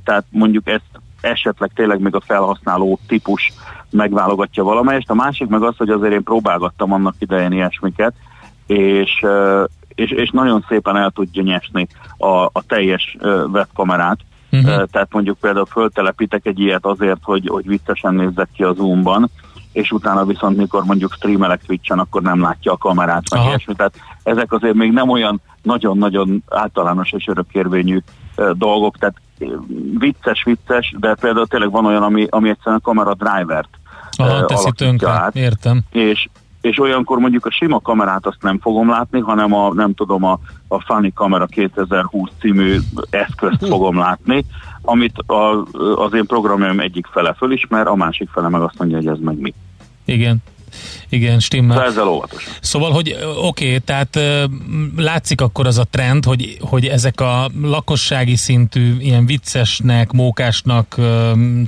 Tehát 0.03 0.25
mondjuk 0.29 0.67
ezt 0.67 0.89
esetleg 1.21 1.71
tényleg 1.75 1.99
még 1.99 2.15
a 2.15 2.21
felhasználó 2.21 2.99
típus 3.07 3.53
megválogatja 3.89 4.63
valamelyest. 4.63 5.09
A 5.09 5.13
másik 5.13 5.47
meg 5.47 5.61
az, 5.63 5.77
hogy 5.77 5.89
azért 5.89 6.13
én 6.13 6.23
próbálgattam 6.23 6.93
annak 6.93 7.15
idején 7.19 7.51
ilyesmiket, 7.51 8.13
és, 8.65 9.25
és, 9.95 10.11
és 10.11 10.29
nagyon 10.29 10.65
szépen 10.67 10.97
el 10.97 11.11
tudja 11.11 11.43
nyesni 11.43 11.87
a, 12.17 12.27
a 12.27 12.63
teljes 12.67 13.17
webkamerát. 13.51 14.19
Uh-huh. 14.51 14.83
Tehát 14.91 15.13
mondjuk 15.13 15.37
például 15.39 15.65
föltelepítek 15.65 16.45
egy 16.45 16.59
ilyet 16.59 16.85
azért, 16.85 17.19
hogy, 17.21 17.47
hogy 17.47 17.67
viccesen 17.67 18.15
nézzek 18.15 18.47
ki 18.55 18.63
a 18.63 18.73
Zoom-ban, 18.73 19.29
és 19.75 19.91
utána 19.91 20.25
viszont 20.25 20.57
mikor 20.57 20.83
mondjuk 20.83 21.13
streamelek 21.13 21.61
Twitch-en, 21.65 21.99
akkor 21.99 22.21
nem 22.21 22.41
látja 22.41 22.71
a 22.71 22.77
kamerát, 22.77 23.29
vagy 23.29 23.45
ilyesmi. 23.45 23.75
Tehát 23.75 23.93
ezek 24.23 24.51
azért 24.51 24.73
még 24.73 24.91
nem 24.91 25.09
olyan 25.09 25.41
nagyon-nagyon 25.61 26.43
általános 26.49 27.11
és 27.11 27.27
örökérvényű 27.27 27.99
dolgok, 28.53 28.97
tehát 28.97 29.15
vicces-vicces, 29.97 30.95
de 30.99 31.15
például 31.15 31.47
tényleg 31.47 31.71
van 31.71 31.85
olyan, 31.85 32.03
ami, 32.03 32.27
ami 32.29 32.49
egyszerűen 32.49 32.77
a 32.83 32.85
kamera 32.85 33.13
drivert 33.13 33.69
Aha, 34.17 34.45
teszi 34.45 34.71
tönkre, 34.71 35.09
át, 35.09 35.35
értem. 35.35 35.81
És, 35.91 36.27
és 36.65 36.79
olyankor 36.79 37.19
mondjuk 37.19 37.45
a 37.45 37.51
sima 37.51 37.79
kamerát 37.79 38.25
azt 38.25 38.41
nem 38.41 38.59
fogom 38.59 38.89
látni, 38.89 39.19
hanem 39.19 39.53
a, 39.53 39.73
nem 39.73 39.93
tudom, 39.93 40.23
a, 40.23 40.39
a 40.67 40.81
Funny 40.81 41.11
Camera 41.13 41.45
2020 41.45 42.29
című 42.39 42.77
eszközt 43.09 43.67
fogom 43.67 43.97
látni, 43.97 44.45
amit 44.81 45.17
a, 45.17 45.65
az 45.95 46.13
én 46.13 46.25
programjaim 46.25 46.79
egyik 46.79 47.05
fele 47.05 47.33
fölismer, 47.33 47.87
a 47.87 47.95
másik 47.95 48.29
fele 48.29 48.49
meg 48.49 48.61
azt 48.61 48.77
mondja, 48.77 48.97
hogy 48.97 49.07
ez 49.07 49.19
meg 49.19 49.39
mi. 49.39 49.53
Igen. 50.05 50.37
Igen, 51.09 51.39
stimmel. 51.39 51.75
Szóval 51.75 51.91
ezzel 51.91 52.07
óvatosan. 52.07 52.53
Szóval, 52.61 52.91
hogy 52.91 53.17
oké, 53.37 53.65
okay, 53.65 53.79
tehát 53.79 54.19
látszik 54.97 55.41
akkor 55.41 55.67
az 55.67 55.77
a 55.77 55.83
trend, 55.83 56.25
hogy, 56.25 56.57
hogy 56.59 56.85
ezek 56.85 57.21
a 57.21 57.49
lakossági 57.61 58.35
szintű, 58.35 58.95
ilyen 58.99 59.25
viccesnek, 59.25 60.11
mókásnak 60.11 60.95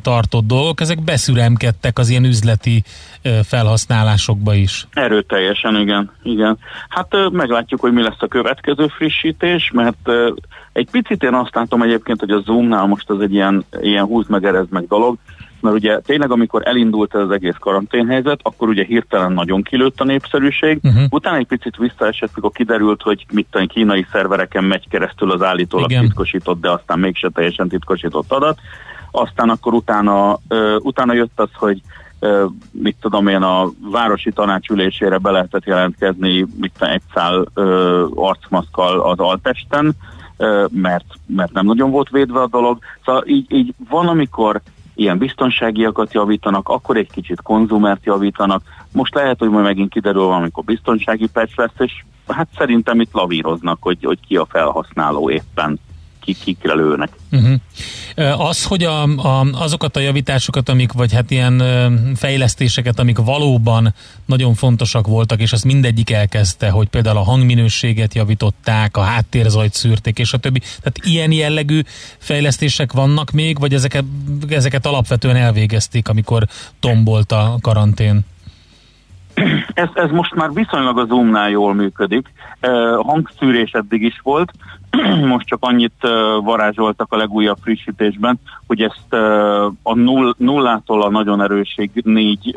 tartott 0.01 0.45
dolgok, 0.45 0.81
ezek 0.81 1.03
beszüremkedtek 1.03 1.99
az 1.99 2.09
ilyen 2.09 2.25
üzleti 2.25 2.83
felhasználásokba 3.43 4.53
is. 4.53 4.87
Erőteljesen, 4.93 5.75
igen. 5.75 6.11
igen. 6.23 6.57
Hát 6.89 7.15
meglátjuk, 7.31 7.81
hogy 7.81 7.93
mi 7.93 8.01
lesz 8.01 8.21
a 8.21 8.27
következő 8.27 8.87
frissítés, 8.87 9.71
mert 9.73 10.09
egy 10.73 10.87
picit 10.91 11.23
én 11.23 11.33
azt 11.33 11.55
látom 11.55 11.81
egyébként, 11.81 12.19
hogy 12.19 12.31
a 12.31 12.41
Zoomnál 12.45 12.85
most 12.85 13.09
az 13.09 13.21
egy 13.21 13.33
ilyen, 13.33 13.65
ilyen 13.81 14.05
húz 14.05 14.27
meg, 14.27 14.45
erez 14.45 14.65
meg 14.69 14.87
dolog, 14.87 15.17
mert 15.61 15.75
ugye 15.75 15.99
tényleg 15.99 16.31
amikor 16.31 16.67
elindult 16.67 17.15
ez 17.15 17.21
az 17.21 17.31
egész 17.31 17.55
karanténhelyzet, 17.59 18.39
akkor 18.43 18.67
ugye 18.67 18.83
hirtelen 18.83 19.31
nagyon 19.31 19.63
kilőtt 19.63 20.01
a 20.01 20.03
népszerűség, 20.03 20.79
uh-huh. 20.83 21.03
utána 21.09 21.37
egy 21.37 21.47
picit 21.47 21.75
visszaesett, 21.77 22.35
mikor 22.35 22.51
kiderült, 22.51 23.01
hogy 23.01 23.25
mit 23.31 23.47
a 23.51 23.65
kínai 23.67 24.05
szervereken 24.11 24.63
megy 24.63 24.89
keresztül 24.89 25.31
az 25.31 25.41
állítólag 25.41 25.89
Igen. 25.89 26.03
titkosított, 26.03 26.61
de 26.61 26.71
aztán 26.71 26.99
mégse 26.99 27.29
teljesen 27.29 27.67
titkosított 27.67 28.31
adat. 28.31 28.59
Aztán 29.11 29.49
akkor 29.49 29.73
utána, 29.73 30.39
uh, 30.49 30.75
utána 30.79 31.13
jött 31.13 31.39
az, 31.39 31.49
hogy 31.53 31.81
mit 32.71 32.95
tudom 33.01 33.27
én, 33.27 33.41
a 33.41 33.69
városi 33.91 34.31
tanácsülésére 34.31 35.17
be 35.17 35.31
lehetett 35.31 35.65
jelentkezni 35.65 36.45
mit 36.59 36.75
egy 36.79 37.01
szál 37.13 37.45
uh, 37.55 38.03
arcmaszkkal 38.15 38.99
az 38.99 39.19
altesten, 39.19 39.95
mert, 40.69 41.05
mert 41.25 41.51
nem 41.51 41.65
nagyon 41.65 41.91
volt 41.91 42.09
védve 42.09 42.41
a 42.41 42.47
dolog. 42.47 42.77
Szóval 43.05 43.23
így, 43.25 43.45
így 43.51 43.73
van, 43.89 44.07
amikor 44.07 44.61
ilyen 44.97 45.17
biztonságiakat 45.17 46.13
javítanak, 46.13 46.69
akkor 46.69 46.97
egy 46.97 47.11
kicsit 47.11 47.41
konzumert 47.41 48.05
javítanak. 48.05 48.61
Most 48.91 49.15
lehet, 49.15 49.39
hogy 49.39 49.49
majd 49.49 49.63
megint 49.63 49.89
kiderül 49.89 50.23
valamikor 50.23 50.63
biztonsági 50.63 51.27
patch 51.27 51.57
lesz, 51.57 51.71
és 51.77 52.03
hát 52.27 52.47
szerintem 52.57 52.99
itt 52.99 53.13
lavíroznak, 53.13 53.77
hogy, 53.81 53.97
hogy 54.03 54.19
ki 54.27 54.37
a 54.37 54.45
felhasználó 54.45 55.29
éppen 55.29 55.79
kik 56.27 56.43
kikre 56.43 56.73
lőnek. 56.73 57.09
Uh-huh. 57.31 58.47
Az, 58.47 58.63
hogy 58.63 58.83
a, 58.83 59.03
a, 59.03 59.45
azokat 59.51 59.95
a 59.95 59.99
javításokat, 59.99 60.69
amik, 60.69 60.91
vagy 60.91 61.13
hát 61.13 61.31
ilyen 61.31 61.63
fejlesztéseket, 62.15 62.99
amik 62.99 63.17
valóban 63.17 63.93
nagyon 64.25 64.53
fontosak 64.53 65.07
voltak, 65.07 65.41
és 65.41 65.51
azt 65.51 65.63
mindegyik 65.63 66.11
elkezdte, 66.11 66.69
hogy 66.69 66.87
például 66.87 67.17
a 67.17 67.23
hangminőséget 67.23 68.13
javították, 68.13 68.97
a 68.97 69.01
háttérzajt 69.01 69.73
szűrték, 69.73 70.19
és 70.19 70.33
a 70.33 70.37
többi. 70.37 70.59
Tehát 70.59 70.99
ilyen 71.03 71.31
jellegű 71.31 71.81
fejlesztések 72.17 72.91
vannak 72.91 73.31
még, 73.31 73.59
vagy 73.59 73.73
ezeket, 73.73 74.03
ezeket 74.49 74.85
alapvetően 74.85 75.35
elvégezték, 75.35 76.07
amikor 76.07 76.47
tombolt 76.79 77.31
a 77.31 77.57
karantén? 77.61 78.25
Ez, 79.73 79.89
ez 79.93 80.09
most 80.09 80.35
már 80.35 80.53
viszonylag 80.53 80.97
a 80.97 81.05
Zoomnál 81.05 81.49
jól 81.49 81.73
működik. 81.73 82.31
Hangszűrés 82.97 83.71
eddig 83.71 84.01
is 84.01 84.19
volt, 84.23 84.51
most 85.33 85.47
csak 85.47 85.57
annyit 85.61 86.07
varázsoltak 86.43 87.13
a 87.13 87.17
legújabb 87.17 87.57
frissítésben, 87.61 88.39
hogy 88.67 88.81
ezt 88.81 89.13
a 89.83 89.93
null, 89.93 90.33
nullától 90.37 91.01
a 91.01 91.09
nagyon 91.09 91.41
erőség 91.41 91.91
négy, 92.03 92.55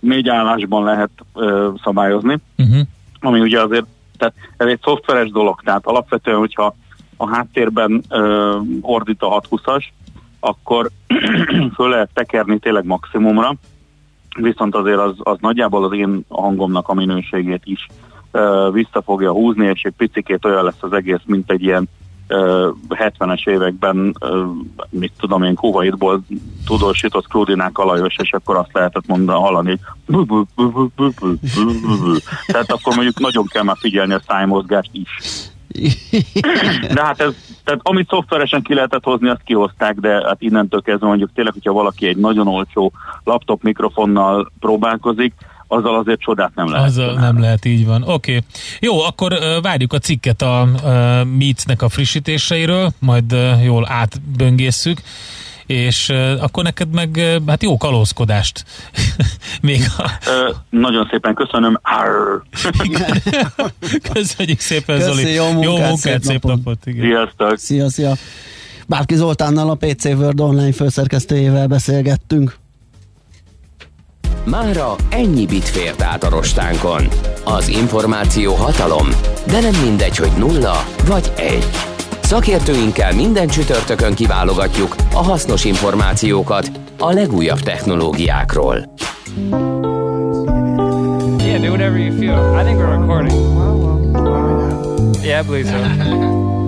négy 0.00 0.28
állásban 0.28 0.84
lehet 0.84 1.10
szabályozni, 1.82 2.38
uh-huh. 2.58 2.80
ami 3.20 3.40
ugye 3.40 3.60
azért, 3.60 3.86
tehát 4.18 4.34
ez 4.56 4.66
egy 4.66 4.80
szoftveres 4.82 5.30
dolog, 5.30 5.60
tehát 5.64 5.86
alapvetően, 5.86 6.38
hogyha 6.38 6.74
a 7.16 7.28
háttérben 7.28 8.04
ordít 8.80 9.22
a 9.22 9.40
620-as, 9.40 9.84
akkor 10.40 10.90
föl 11.76 11.88
lehet 11.88 12.10
tekerni 12.14 12.58
tényleg 12.58 12.84
maximumra, 12.84 13.54
viszont 14.34 14.74
azért 14.74 14.98
az, 14.98 15.14
az 15.18 15.36
nagyjából 15.40 15.84
az 15.84 15.92
én 15.92 16.24
hangomnak 16.28 16.88
a 16.88 16.94
minőségét 16.94 17.62
is 17.64 17.86
uh, 18.32 18.72
vissza 18.72 19.02
fogja 19.02 19.32
húzni, 19.32 19.66
és 19.66 19.82
egy 19.82 19.94
picikét 19.96 20.44
olyan 20.44 20.64
lesz 20.64 20.80
az 20.82 20.92
egész, 20.92 21.20
mint 21.24 21.50
egy 21.50 21.62
ilyen 21.62 21.88
uh, 22.28 22.74
70-es 22.88 23.48
években, 23.48 24.16
uh, 24.20 24.44
mit 24.90 25.12
tudom 25.18 25.42
én, 25.42 25.54
Kuwaitból 25.54 26.22
tudósított 26.66 27.28
Krudinák 27.28 27.78
alajos, 27.78 28.16
és 28.18 28.32
akkor 28.32 28.56
azt 28.56 28.72
lehetett 28.72 29.06
mondani, 29.06 29.38
hallani, 29.38 29.78
hogy 30.06 30.46
tehát 32.46 32.72
akkor 32.72 32.94
mondjuk 32.94 33.20
nagyon 33.20 33.46
kell 33.46 33.62
már 33.62 33.76
figyelni 33.78 34.12
a 34.12 34.22
szájmozgást 34.26 34.90
is. 34.92 35.10
De 36.94 37.04
hát 37.04 37.20
ez, 37.20 37.34
tehát 37.64 37.80
amit 37.82 38.08
szoftveresen 38.08 38.62
ki 38.62 38.74
lehetett 38.74 39.04
hozni, 39.04 39.28
azt 39.28 39.42
kihozták, 39.44 39.94
de 39.94 40.08
hát 40.08 40.36
innentől 40.38 40.82
kezdve 40.82 41.06
mondjuk 41.06 41.30
tényleg, 41.34 41.52
hogyha 41.52 41.72
valaki 41.72 42.06
egy 42.06 42.16
nagyon 42.16 42.48
olcsó 42.48 42.92
laptop 43.24 43.62
mikrofonnal 43.62 44.52
próbálkozik, 44.60 45.34
azzal 45.66 45.98
azért 45.98 46.20
csodát 46.20 46.54
nem 46.54 46.70
lehet. 46.70 46.86
Azzal 46.86 47.14
nem 47.14 47.40
lehet, 47.40 47.64
így 47.64 47.86
van. 47.86 48.02
Oké. 48.02 48.12
Okay. 48.12 48.40
Jó, 48.80 49.00
akkor 49.00 49.38
várjuk 49.62 49.92
a 49.92 49.98
cikket 49.98 50.42
a 50.42 50.68
uh, 50.74 50.80
Meets-nek 51.38 51.82
a 51.82 51.88
frissítéseiről, 51.88 52.92
majd 52.98 53.36
jól 53.64 53.86
átböngészszük 53.88 55.00
és 55.66 56.08
akkor 56.40 56.64
neked 56.64 56.94
meg 56.94 57.20
hát 57.46 57.62
jó 57.62 57.76
kalózkodást. 57.76 58.64
Még 59.62 59.82
a... 59.96 60.02
uh, 60.02 60.56
nagyon 60.70 61.08
szépen 61.10 61.34
köszönöm. 61.34 61.80
Köszönjük 64.12 64.60
szépen, 64.60 64.98
Köszi, 64.98 65.10
Zoli. 65.10 65.32
Jó 65.32 65.44
munkát, 65.44 65.64
jó 65.64 65.76
munkát 65.76 65.96
szép, 65.96 66.22
szép 66.22 66.42
napot. 66.42 66.56
napot 66.56 66.86
igen. 66.86 67.04
Sziasztok. 67.04 67.58
Szia, 67.58 67.90
szia. 67.90 68.12
Bárki 68.86 69.14
Zoltánnal 69.14 69.70
a 69.70 69.74
PC 69.74 70.04
World 70.04 70.40
online 70.40 70.72
főszerkesztőjével 70.72 71.66
beszélgettünk. 71.66 72.60
Mára 74.44 74.94
ennyi 75.10 75.46
bit 75.46 75.68
fért 75.68 76.02
át 76.02 76.24
a 76.24 76.28
rostánkon. 76.28 77.08
Az 77.44 77.68
információ 77.68 78.54
hatalom, 78.54 79.08
de 79.46 79.60
nem 79.60 79.82
mindegy, 79.82 80.16
hogy 80.16 80.30
nulla 80.38 80.84
vagy 81.06 81.32
egy. 81.36 81.91
Szakértőinkkel 82.32 83.14
minden 83.14 83.48
csütörtökön 83.48 84.14
kiválogatjuk 84.14 84.96
a 85.12 85.22
hasznos 85.22 85.64
információkat 85.64 86.70
a 86.98 87.12
legújabb 87.12 87.58
technológiákról. 87.58 88.94
Yeah, 91.38 91.60
do 91.60 91.68
whatever 91.68 91.98
you 91.98 92.16
feel. 92.18 92.60
I 92.60 92.64
think 92.64 92.78
we're 92.78 92.98
recording. 92.98 93.40
Yeah, 95.24 95.40
I 95.40 95.46
believe 95.46 95.68
so. 95.68 96.52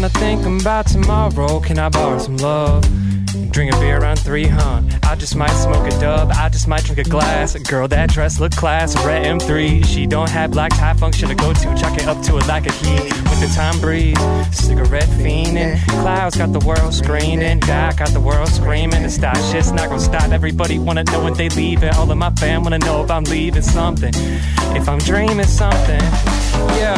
wanna 0.00 0.08
think 0.18 0.62
about 0.62 0.86
tomorrow. 0.86 1.60
Can 1.60 1.78
I 1.78 1.90
borrow 1.90 2.18
some 2.18 2.38
love? 2.38 2.82
Drink 3.50 3.74
a 3.74 3.78
beer 3.80 3.98
around 3.98 4.18
three, 4.18 4.46
huh? 4.46 4.80
I 5.02 5.14
just 5.14 5.36
might 5.36 5.50
smoke 5.50 5.86
a 5.86 5.90
dub. 6.00 6.30
I 6.32 6.48
just 6.48 6.66
might 6.68 6.84
drink 6.84 7.06
a 7.06 7.10
glass. 7.10 7.54
Girl 7.54 7.86
that 7.88 8.08
dress 8.08 8.40
look 8.40 8.52
class. 8.52 8.94
Red 9.04 9.26
M3. 9.26 9.84
She 9.84 10.06
don't 10.06 10.30
have 10.30 10.52
black 10.52 10.72
tie 10.72 10.94
function 10.94 11.28
to 11.28 11.34
go 11.34 11.52
to. 11.52 11.76
Chuck 11.76 11.98
it 11.98 12.08
up 12.08 12.22
to 12.22 12.38
it 12.38 12.46
like 12.46 12.66
a 12.66 12.72
heat. 12.72 13.12
With 13.12 13.40
the 13.40 13.52
time 13.54 13.78
breeze. 13.80 14.16
Cigarette 14.56 15.08
fiending. 15.20 15.78
Clouds 16.00 16.36
got 16.36 16.52
the 16.54 16.64
world 16.64 16.94
screaming. 16.94 17.60
God 17.60 17.98
got 17.98 18.08
the 18.10 18.20
world 18.20 18.48
screaming. 18.48 19.02
The 19.02 19.10
style 19.10 19.52
shit's 19.52 19.70
not 19.70 19.90
gonna 19.90 20.00
stop. 20.00 20.30
Everybody 20.30 20.78
wanna 20.78 21.04
know 21.04 21.24
when 21.24 21.34
they 21.34 21.50
leave 21.50 21.82
it. 21.82 21.94
All 21.96 22.10
of 22.10 22.16
my 22.16 22.30
fam 22.30 22.62
wanna 22.62 22.78
know 22.78 23.04
if 23.04 23.10
I'm 23.10 23.24
leaving 23.24 23.62
something. 23.62 24.14
If 24.74 24.88
I'm 24.88 24.98
dreaming 24.98 25.44
something. 25.44 26.00
Yeah. 26.80 26.96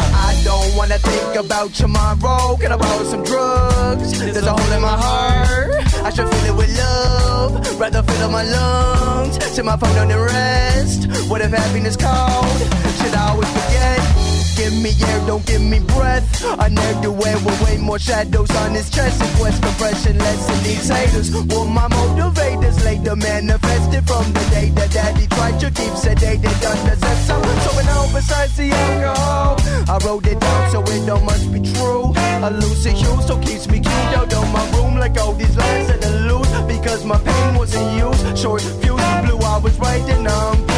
Wanna 0.83 0.99
think 0.99 1.37
about 1.37 1.73
tomorrow. 1.75 2.57
Can 2.57 2.73
I 2.73 2.77
borrow 2.77 3.05
some 3.05 3.23
drugs? 3.23 4.19
There's 4.19 4.37
a 4.39 4.51
hole 4.51 4.73
in 4.73 4.83
my 4.83 4.97
heart. 4.97 5.71
I 6.03 6.11
should 6.11 6.29
fill 6.29 6.47
it 6.47 6.57
with 6.57 6.77
love. 6.77 7.79
Rather 7.79 8.03
fill 8.03 8.25
up 8.25 8.33
my 8.33 8.43
lungs. 8.43 9.37
Set 9.45 9.65
my 9.65 9.77
phone 9.77 9.97
on 9.97 10.09
the 10.09 10.19
rest. 10.19 11.07
What 11.31 11.41
if 11.41 11.53
happiness 11.53 11.95
called? 11.95 12.59
Should 12.99 13.15
I 13.15 13.29
always 13.31 13.49
forget? 13.51 14.32
Give 14.57 14.73
me 14.83 14.93
air, 15.09 15.27
don't 15.27 15.45
give 15.47 15.63
me 15.63 15.81
breath. 15.81 16.25
I 16.59 16.69
never 16.69 17.03
do 17.03 17.13
wear 17.13 17.37
with 17.39 17.61
way 17.65 17.79
more 17.79 17.99
shadows 17.99 18.51
on 18.63 18.73
his 18.73 18.91
chest. 18.91 19.21
And 19.23 19.39
quest 19.39 19.63
compression, 19.63 20.19
less 20.19 20.47
than 20.47 20.63
these 20.63 20.89
haters. 20.89 21.31
Well, 21.33 21.65
my 21.67 21.89
motivators 21.89 22.85
later 22.85 23.17
manifested 23.17 24.07
from 24.07 24.33
the 24.33 24.45
day 24.51 24.69
that 24.71 24.91
daddy 24.93 25.27
tried 25.27 25.59
to 25.61 25.71
keep 25.71 25.93
sedated 25.93 26.55
under 26.71 26.97
some. 26.97 27.43
So 27.65 27.71
when 27.77 27.89
all 27.89 28.09
besides 28.13 28.57
the 28.57 28.71
alcohol, 28.71 29.57
I 29.89 29.99
wrote 30.05 30.27
it 30.27 30.39
down 30.39 30.71
so 30.71 30.83
it 30.83 31.07
don't 31.07 31.25
must 31.25 31.53
be 31.53 31.61
true. 31.75 32.13
A 32.17 32.51
lucid 32.51 32.93
hue, 32.93 33.23
so 33.23 33.39
keeps 33.39 33.69
me 33.69 33.79
keyed 33.79 34.15
out 34.15 34.33
on 34.35 34.53
my 34.53 34.65
room 34.77 34.97
like 34.97 35.19
all 35.19 35.33
these 35.33 35.57
lines 35.57 35.91
and 35.91 36.03
the 36.03 36.11
loose. 36.29 36.43
Because 36.67 37.05
my 37.05 37.19
pain 37.19 37.55
wasn't 37.55 37.89
used. 37.99 38.39
Short 38.39 38.63
fuse 38.63 39.01
blue, 39.25 39.39
I 39.39 39.59
was 39.59 39.79
writing 39.79 40.27
um, 40.27 40.72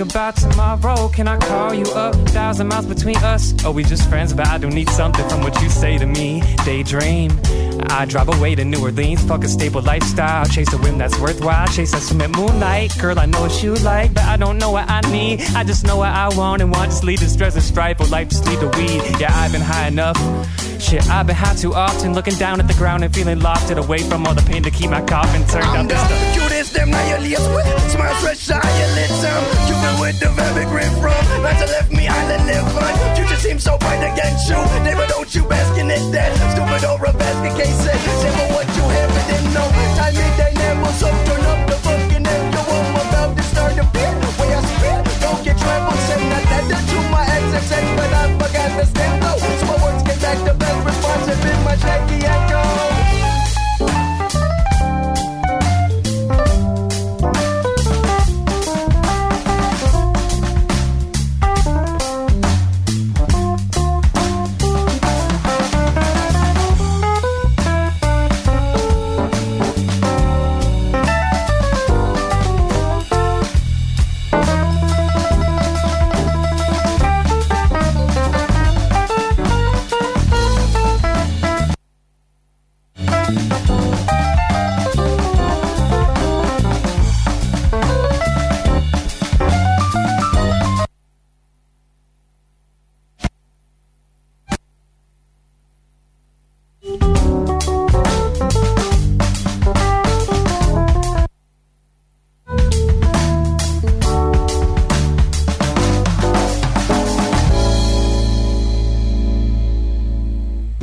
about 0.00 0.36
tomorrow. 0.36 1.08
Can 1.08 1.28
I 1.28 1.36
call 1.38 1.74
you 1.74 1.84
up? 1.92 2.14
Thousand 2.30 2.68
miles 2.68 2.86
between 2.86 3.16
us. 3.18 3.52
Are 3.64 3.72
we 3.72 3.84
just 3.84 4.08
friends? 4.08 4.32
But 4.32 4.48
I 4.48 4.58
do 4.58 4.68
need 4.68 4.88
something 4.90 5.28
from 5.28 5.42
what 5.42 5.60
you 5.62 5.68
say 5.68 5.98
to 5.98 6.06
me. 6.06 6.42
Daydream. 6.64 7.30
I 7.88 8.04
drive 8.04 8.28
away 8.28 8.54
to 8.54 8.64
New 8.64 8.82
Orleans, 8.82 9.22
fuck 9.24 9.44
a 9.44 9.48
stable 9.48 9.82
lifestyle. 9.82 10.44
Chase 10.46 10.72
a 10.72 10.78
whim 10.78 10.98
that's 10.98 11.18
worthwhile. 11.18 11.66
Chase 11.68 11.92
a 11.94 12.00
swim 12.00 12.22
at 12.22 12.30
moonlight. 12.30 12.98
Girl, 12.98 13.18
I 13.18 13.26
know 13.26 13.40
what 13.40 13.62
you 13.62 13.74
like, 13.76 14.14
but 14.14 14.24
I 14.24 14.36
don't 14.36 14.58
know 14.58 14.70
what 14.70 14.88
I 14.88 15.00
need. 15.10 15.40
I 15.54 15.64
just 15.64 15.86
know 15.86 15.96
what 15.96 16.10
I 16.10 16.28
want 16.36 16.62
and 16.62 16.70
want. 16.72 16.90
Just 16.90 17.04
lead 17.04 17.18
the 17.18 17.28
stress 17.28 17.54
and 17.54 17.64
strife, 17.64 18.00
or 18.00 18.06
life 18.06 18.28
just 18.28 18.46
lead 18.46 18.60
the 18.60 18.68
weed. 18.76 19.20
Yeah, 19.20 19.32
I've 19.34 19.52
been 19.52 19.60
high 19.60 19.88
enough. 19.88 20.16
Shit, 20.80 21.06
I've 21.10 21.26
been 21.26 21.36
high 21.36 21.54
too 21.54 21.74
often, 21.74 22.14
looking 22.14 22.34
down 22.34 22.58
at 22.58 22.66
the 22.66 22.74
ground 22.74 23.04
and 23.04 23.14
feeling 23.14 23.40
lost 23.40 23.70
it 23.70 23.78
away 23.78 23.98
from 23.98 24.26
all 24.26 24.34
the 24.34 24.42
pain 24.42 24.62
to 24.62 24.70
keep 24.70 24.90
my 24.90 25.02
coffin 25.02 25.46
turned 25.46 25.64
I'm 25.64 25.86
up. 25.86 25.92
I'm 25.92 26.08
the 26.08 26.40
cutest, 26.40 26.72
them 26.72 26.90
now 26.90 27.16
you 27.16 27.36
with. 27.54 27.66
Smile 27.92 28.14
fresh, 28.22 28.50
eyelids, 28.50 29.24
um, 29.24 29.44
Cupid 29.68 30.00
with 30.00 30.20
the 30.20 30.30
very 30.32 30.64
grip 30.66 30.90
from. 30.98 31.42
Nights 31.42 31.60
left 31.70 31.92
me 31.92 32.08
island 32.08 32.46
live 32.46 32.72
fun. 32.72 33.16
Future 33.16 33.36
seems 33.36 33.62
so 33.62 33.76
bright 33.78 34.02
against 34.12 34.48
you. 34.48 34.56
Never 34.82 35.06
don't 35.06 35.34
you 35.34 35.44
bask 35.44 35.78
in 35.78 35.90
it 35.90 36.12
dead. 36.12 36.32
Stupid 36.52 36.84
or 36.88 37.04
a 37.04 37.12
basket 37.12 37.69
Say 37.74 37.96
what 38.52 38.66
you 38.76 38.84
have, 38.96 39.10
know. 39.54 39.68
So 40.98 41.06
turn 41.26 41.44
up 41.46 41.60
the 41.68 41.76
fucking. 41.84 42.26
I'm 42.26 42.50
to. 43.74 43.84
Way 44.38 44.54
I 44.54 44.62
don't 45.20 45.44
get 45.44 45.56
that 46.30 46.44
letter 46.50 46.80
to 46.90 46.98
my 47.10 47.22
ex, 47.36 47.44
ex, 47.72 47.84
but 47.96 48.10
I 48.12 48.24
forgot 48.38 48.70
the 48.78 48.86
though. 49.20 49.38
So 49.60 49.74
get 50.04 50.20
back 50.20 50.38
the 50.44 50.54
best 50.54 50.86
response. 50.86 51.28
Echo. 52.24 52.59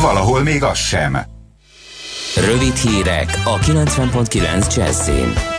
Valahol 0.00 0.42
még 0.42 0.62
az 0.62 0.78
sem. 0.78 1.18
Rövid 2.36 2.76
hírek 2.76 3.42
a 3.44 3.58
90.9 3.58 4.76
Jazzin. 4.76 5.53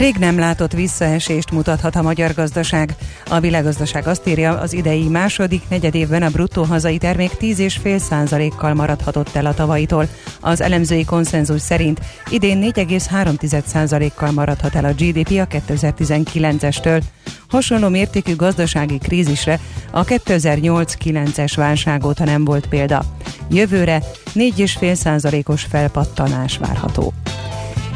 Rég 0.00 0.16
nem 0.16 0.38
látott 0.38 0.72
visszaesést 0.72 1.50
mutathat 1.50 1.96
a 1.96 2.02
magyar 2.02 2.34
gazdaság. 2.34 2.94
A 3.26 3.40
világgazdaság 3.40 4.06
azt 4.06 4.28
írja, 4.28 4.58
az 4.58 4.72
idei 4.72 5.08
második 5.08 5.62
negyedévben 5.68 6.22
a 6.22 6.30
bruttó 6.30 6.62
hazai 6.62 6.98
termék 6.98 7.30
10,5 7.40 7.98
százalékkal 7.98 8.74
maradhatott 8.74 9.34
el 9.34 9.46
a 9.46 9.54
tavaitól. 9.54 10.08
Az 10.40 10.60
elemzői 10.60 11.04
konszenzus 11.04 11.60
szerint 11.60 12.00
idén 12.30 12.72
4,3 12.74 13.62
százalékkal 13.66 14.30
maradhat 14.30 14.74
el 14.74 14.84
a 14.84 14.92
GDP 14.92 15.28
a 15.28 15.46
2019-estől. 15.46 17.02
Hasonló 17.48 17.88
mértékű 17.88 18.36
gazdasági 18.36 18.98
krízisre 18.98 19.60
a 19.90 20.04
2008-9-es 20.04 21.52
válság 21.56 22.04
óta 22.04 22.24
nem 22.24 22.44
volt 22.44 22.66
példa. 22.66 23.04
Jövőre 23.50 24.02
4,5%-os 24.34 25.62
felpattanás 25.62 26.58
várható. 26.58 27.12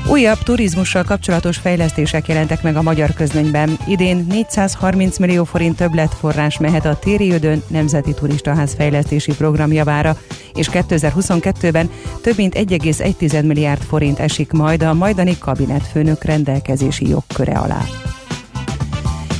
Újabb 0.08 0.38
turizmussal 0.38 1.02
kapcsolatos 1.02 1.56
fejlesztések 1.56 2.28
jelentek 2.28 2.62
meg 2.62 2.76
a 2.76 2.82
magyar 2.82 3.12
közlönyben. 3.14 3.78
Idén 3.86 4.26
430 4.28 5.18
millió 5.18 5.44
forint 5.44 5.76
többletforrás 5.76 6.58
mehet 6.58 6.84
a 6.84 6.98
Tériödön 6.98 7.62
Nemzeti 7.68 8.14
Turistaház 8.14 8.74
fejlesztési 8.74 9.34
program 9.34 9.72
javára, 9.72 10.16
és 10.54 10.68
2022-ben 10.72 11.90
több 12.22 12.36
mint 12.36 12.54
1,1 12.54 13.46
milliárd 13.46 13.82
forint 13.82 14.18
esik 14.18 14.52
majd 14.52 14.82
a 14.82 14.94
majdani 14.94 15.38
kabinetfőnök 15.38 16.24
rendelkezési 16.24 17.08
jogköre 17.08 17.58
alá. 17.58 17.80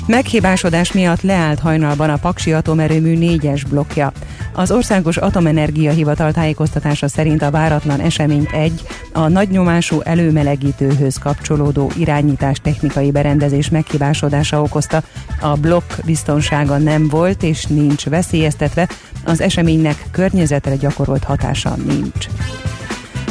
Meghibásodás 0.07 0.93
miatt 0.93 1.23
leállt 1.23 1.59
hajnalban 1.59 2.11
a 2.11 2.17
Paksi 2.17 2.53
atomerőmű 2.53 3.17
négyes 3.17 3.65
blokkja. 3.65 4.13
Az 4.57 4.71
Országos 4.71 5.17
Atomenergia 5.17 5.93
Hivatal 5.93 6.33
tájékoztatása 6.33 7.09
szerint 7.09 7.43
a 7.43 7.51
váratlan 7.51 8.01
eseményt 8.01 8.53
egy, 8.53 8.83
a 9.13 9.29
nagynyomású 9.29 10.01
előmelegítőhöz 10.01 11.19
kapcsolódó 11.19 11.91
irányítás 11.97 12.59
technikai 12.63 13.11
berendezés 13.11 13.69
meghibásodása 13.69 14.63
okozta. 14.63 15.03
A 15.41 15.55
blokk 15.55 15.93
biztonsága 16.05 16.79
nem 16.79 17.09
volt 17.09 17.43
és 17.43 17.65
nincs 17.65 18.05
veszélyeztetve, 18.05 18.89
az 19.25 19.41
eseménynek 19.41 20.05
környezetre 20.11 20.77
gyakorolt 20.77 21.25
hatása 21.25 21.75
nincs. 21.87 22.27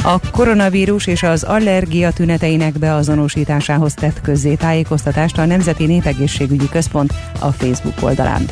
A 0.02 0.30
koronavírus 0.30 1.06
és 1.06 1.22
az 1.22 1.42
allergia 1.42 2.12
tüneteinek 2.12 2.78
beazonosításához 2.78 3.94
tett 3.94 4.20
közzé 4.20 4.54
tájékoztatást 4.54 5.38
a 5.38 5.44
Nemzeti 5.44 5.86
Népegészségügyi 5.86 6.68
Központ 6.68 7.14
a 7.38 7.52
Facebook 7.52 8.02
oldalán. 8.02 8.46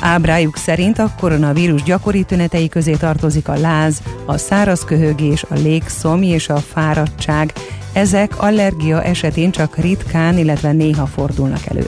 Ábrájuk 0.00 0.56
szerint 0.56 0.98
a 0.98 1.10
koronavírus 1.20 1.82
gyakori 1.82 2.22
tünetei 2.22 2.68
közé 2.68 2.92
tartozik 2.92 3.48
a 3.48 3.58
láz, 3.58 4.02
a 4.26 4.36
száraz 4.36 4.84
köhögés, 4.84 5.42
a 5.42 5.54
légszom 5.54 6.22
és 6.22 6.48
a 6.48 6.56
fáradtság. 6.56 7.52
Ezek 7.92 8.42
allergia 8.42 9.02
esetén 9.02 9.50
csak 9.50 9.76
ritkán, 9.76 10.38
illetve 10.38 10.72
néha 10.72 11.06
fordulnak 11.06 11.66
elő. 11.66 11.86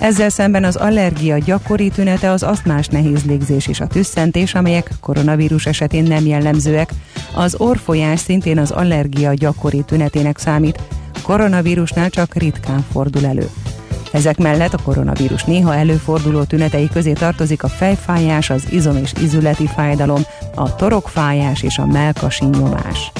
Ezzel 0.00 0.28
szemben 0.28 0.64
az 0.64 0.76
allergia 0.76 1.38
gyakori 1.38 1.88
tünete 1.90 2.30
az 2.30 2.42
asztmás 2.42 2.86
nehéz 2.86 3.24
légzés 3.24 3.66
és 3.66 3.80
a 3.80 3.86
tüsszentés, 3.86 4.54
amelyek 4.54 4.90
koronavírus 5.00 5.66
esetén 5.66 6.02
nem 6.02 6.26
jellemzőek. 6.26 6.90
Az 7.34 7.54
orfolyás 7.54 8.20
szintén 8.20 8.58
az 8.58 8.70
allergia 8.70 9.34
gyakori 9.34 9.82
tünetének 9.86 10.38
számít, 10.38 10.80
koronavírusnál 11.22 12.10
csak 12.10 12.34
ritkán 12.34 12.86
fordul 12.92 13.26
elő. 13.26 13.48
Ezek 14.12 14.38
mellett 14.38 14.74
a 14.74 14.82
koronavírus 14.82 15.44
néha 15.44 15.74
előforduló 15.74 16.42
tünetei 16.42 16.88
közé 16.88 17.12
tartozik 17.12 17.62
a 17.62 17.68
fejfájás, 17.68 18.50
az 18.50 18.66
izom- 18.70 19.00
és 19.00 19.12
izületi 19.20 19.66
fájdalom, 19.66 20.22
a 20.54 20.76
torokfájás 20.76 21.62
és 21.62 21.78
a 21.78 21.86
melkasi 21.86 22.44
nyomás. 22.44 23.12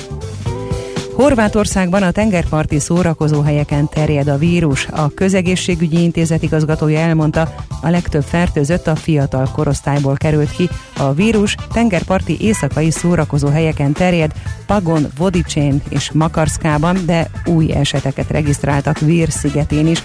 Horvátországban 1.19 2.03
a 2.03 2.11
tengerparti 2.11 2.79
szórakozóhelyeken 2.79 3.89
terjed 3.89 4.29
a 4.29 4.37
vírus. 4.37 4.87
A 4.87 5.09
közegészségügyi 5.09 6.03
intézet 6.03 6.43
igazgatója 6.43 6.99
elmondta, 6.99 7.55
a 7.83 7.89
legtöbb 7.89 8.23
fertőzött 8.23 8.87
a 8.87 8.97
fiatal 8.97 9.49
korosztályból 9.53 10.17
került 10.17 10.51
ki. 10.51 10.69
A 10.97 11.13
vírus 11.13 11.55
tengerparti 11.73 12.37
éjszakai 12.41 12.91
szórakozóhelyeken 12.91 13.93
terjed, 13.93 14.33
Pagon, 14.67 15.07
Vodicsén 15.17 15.83
és 15.89 16.13
Makarszkában, 16.13 16.99
de 17.07 17.31
új 17.45 17.73
eseteket 17.73 18.31
regisztráltak 18.31 18.99
Vír 18.99 19.31
szigetén 19.31 19.87
is. 19.87 20.03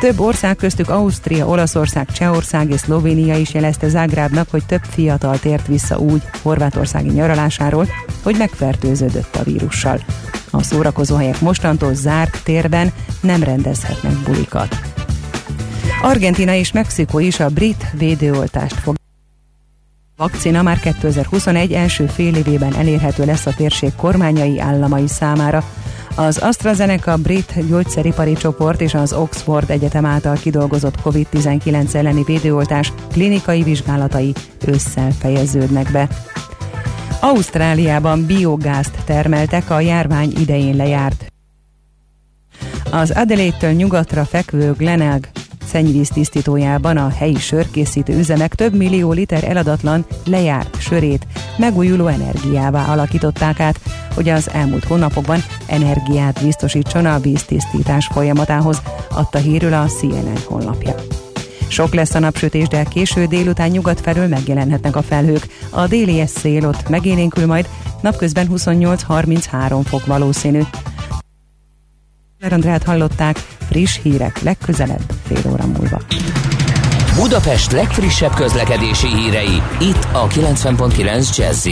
Több 0.00 0.20
ország 0.20 0.56
köztük 0.56 0.90
Ausztria, 0.90 1.46
Olaszország, 1.46 2.12
Csehország 2.12 2.70
és 2.70 2.80
Szlovénia 2.80 3.36
is 3.36 3.54
jelezte 3.54 3.88
Zágrábnak, 3.88 4.50
hogy 4.50 4.66
több 4.66 4.82
fiatal 4.82 5.38
tért 5.38 5.66
vissza 5.66 5.98
úgy 5.98 6.22
horvátországi 6.42 7.10
nyaralásáról, 7.10 7.86
hogy 8.22 8.36
megfertőződött 8.38 9.36
a 9.36 9.42
vírussal. 9.42 10.00
A 10.50 10.62
szórakozóhelyek 10.62 11.40
mostantól 11.40 11.94
zárt 11.94 12.40
térben 12.44 12.92
nem 13.20 13.42
rendezhetnek 13.42 14.12
bulikat. 14.12 14.80
Argentina 16.02 16.54
és 16.54 16.72
Mexikó 16.72 17.18
is 17.18 17.40
a 17.40 17.48
brit 17.48 17.86
védőoltást 17.92 18.74
fog 18.74 18.94
vakcina 20.16 20.62
már 20.62 20.80
2021 20.80 21.72
első 21.72 22.06
fél 22.06 22.34
évében 22.34 22.74
elérhető 22.74 23.24
lesz 23.24 23.46
a 23.46 23.54
térség 23.54 23.94
kormányai 23.96 24.60
államai 24.60 25.06
számára. 25.06 25.64
Az 26.18 26.38
AstraZeneca 26.38 27.16
brit 27.16 27.66
gyógyszeripari 27.68 28.32
csoport 28.32 28.80
és 28.80 28.94
az 28.94 29.12
Oxford 29.12 29.70
Egyetem 29.70 30.04
által 30.04 30.36
kidolgozott 30.36 30.94
COVID-19 31.02 31.94
elleni 31.94 32.22
védőoltás 32.22 32.92
klinikai 33.12 33.62
vizsgálatai 33.62 34.32
ősszel 34.66 35.10
fejeződnek 35.10 35.90
be. 35.90 36.08
Ausztráliában 37.20 38.26
biogázt 38.26 39.04
termeltek 39.04 39.70
a 39.70 39.80
járvány 39.80 40.32
idején 40.38 40.76
lejárt. 40.76 41.26
Az 42.90 43.10
Adelaide-től 43.10 43.72
nyugatra 43.72 44.24
fekvő 44.24 44.72
Glenelg 44.72 45.28
szennyvíz 45.76 46.08
tisztítójában 46.08 46.96
a 46.96 47.08
helyi 47.08 47.38
sörkészítő 47.38 48.18
üzemek 48.18 48.54
több 48.54 48.74
millió 48.74 49.12
liter 49.12 49.44
eladatlan, 49.44 50.06
lejárt 50.24 50.80
sörét 50.80 51.26
megújuló 51.56 52.06
energiává 52.06 52.84
alakították 52.92 53.60
át, 53.60 53.80
hogy 54.14 54.28
az 54.28 54.50
elmúlt 54.50 54.84
hónapokban 54.84 55.42
energiát 55.66 56.42
biztosítson 56.42 57.06
a 57.06 57.18
víztisztítás 57.18 58.06
folyamatához, 58.06 58.82
adta 59.10 59.38
hírül 59.38 59.72
a 59.72 59.86
CNN 59.86 60.38
honlapja. 60.44 60.94
Sok 61.68 61.94
lesz 61.94 62.14
a 62.14 62.18
napsütés, 62.18 62.68
de 62.68 62.84
késő 62.84 63.24
délután 63.24 63.68
nyugat 63.68 64.00
felől 64.00 64.26
megjelenhetnek 64.26 64.96
a 64.96 65.02
felhők. 65.02 65.46
A 65.70 65.86
déli 65.86 66.26
szél 66.26 66.66
ott 66.66 66.88
megélénkül 66.88 67.46
majd, 67.46 67.68
napközben 68.00 68.48
28-33 68.52 69.80
fok 69.84 70.06
valószínű. 70.06 70.60
Andrát 72.50 72.82
hallották, 72.82 73.55
friss 73.68 73.98
hírek 74.02 74.42
legközelebb 74.42 75.12
fél 75.26 75.52
óra 75.52 75.66
múlva. 75.66 76.00
Budapest 77.14 77.72
legfrissebb 77.72 78.34
közlekedési 78.34 79.06
hírei, 79.06 79.62
itt 79.80 80.08
a 80.12 80.26
90.9 80.26 81.36
jazz 81.36 81.68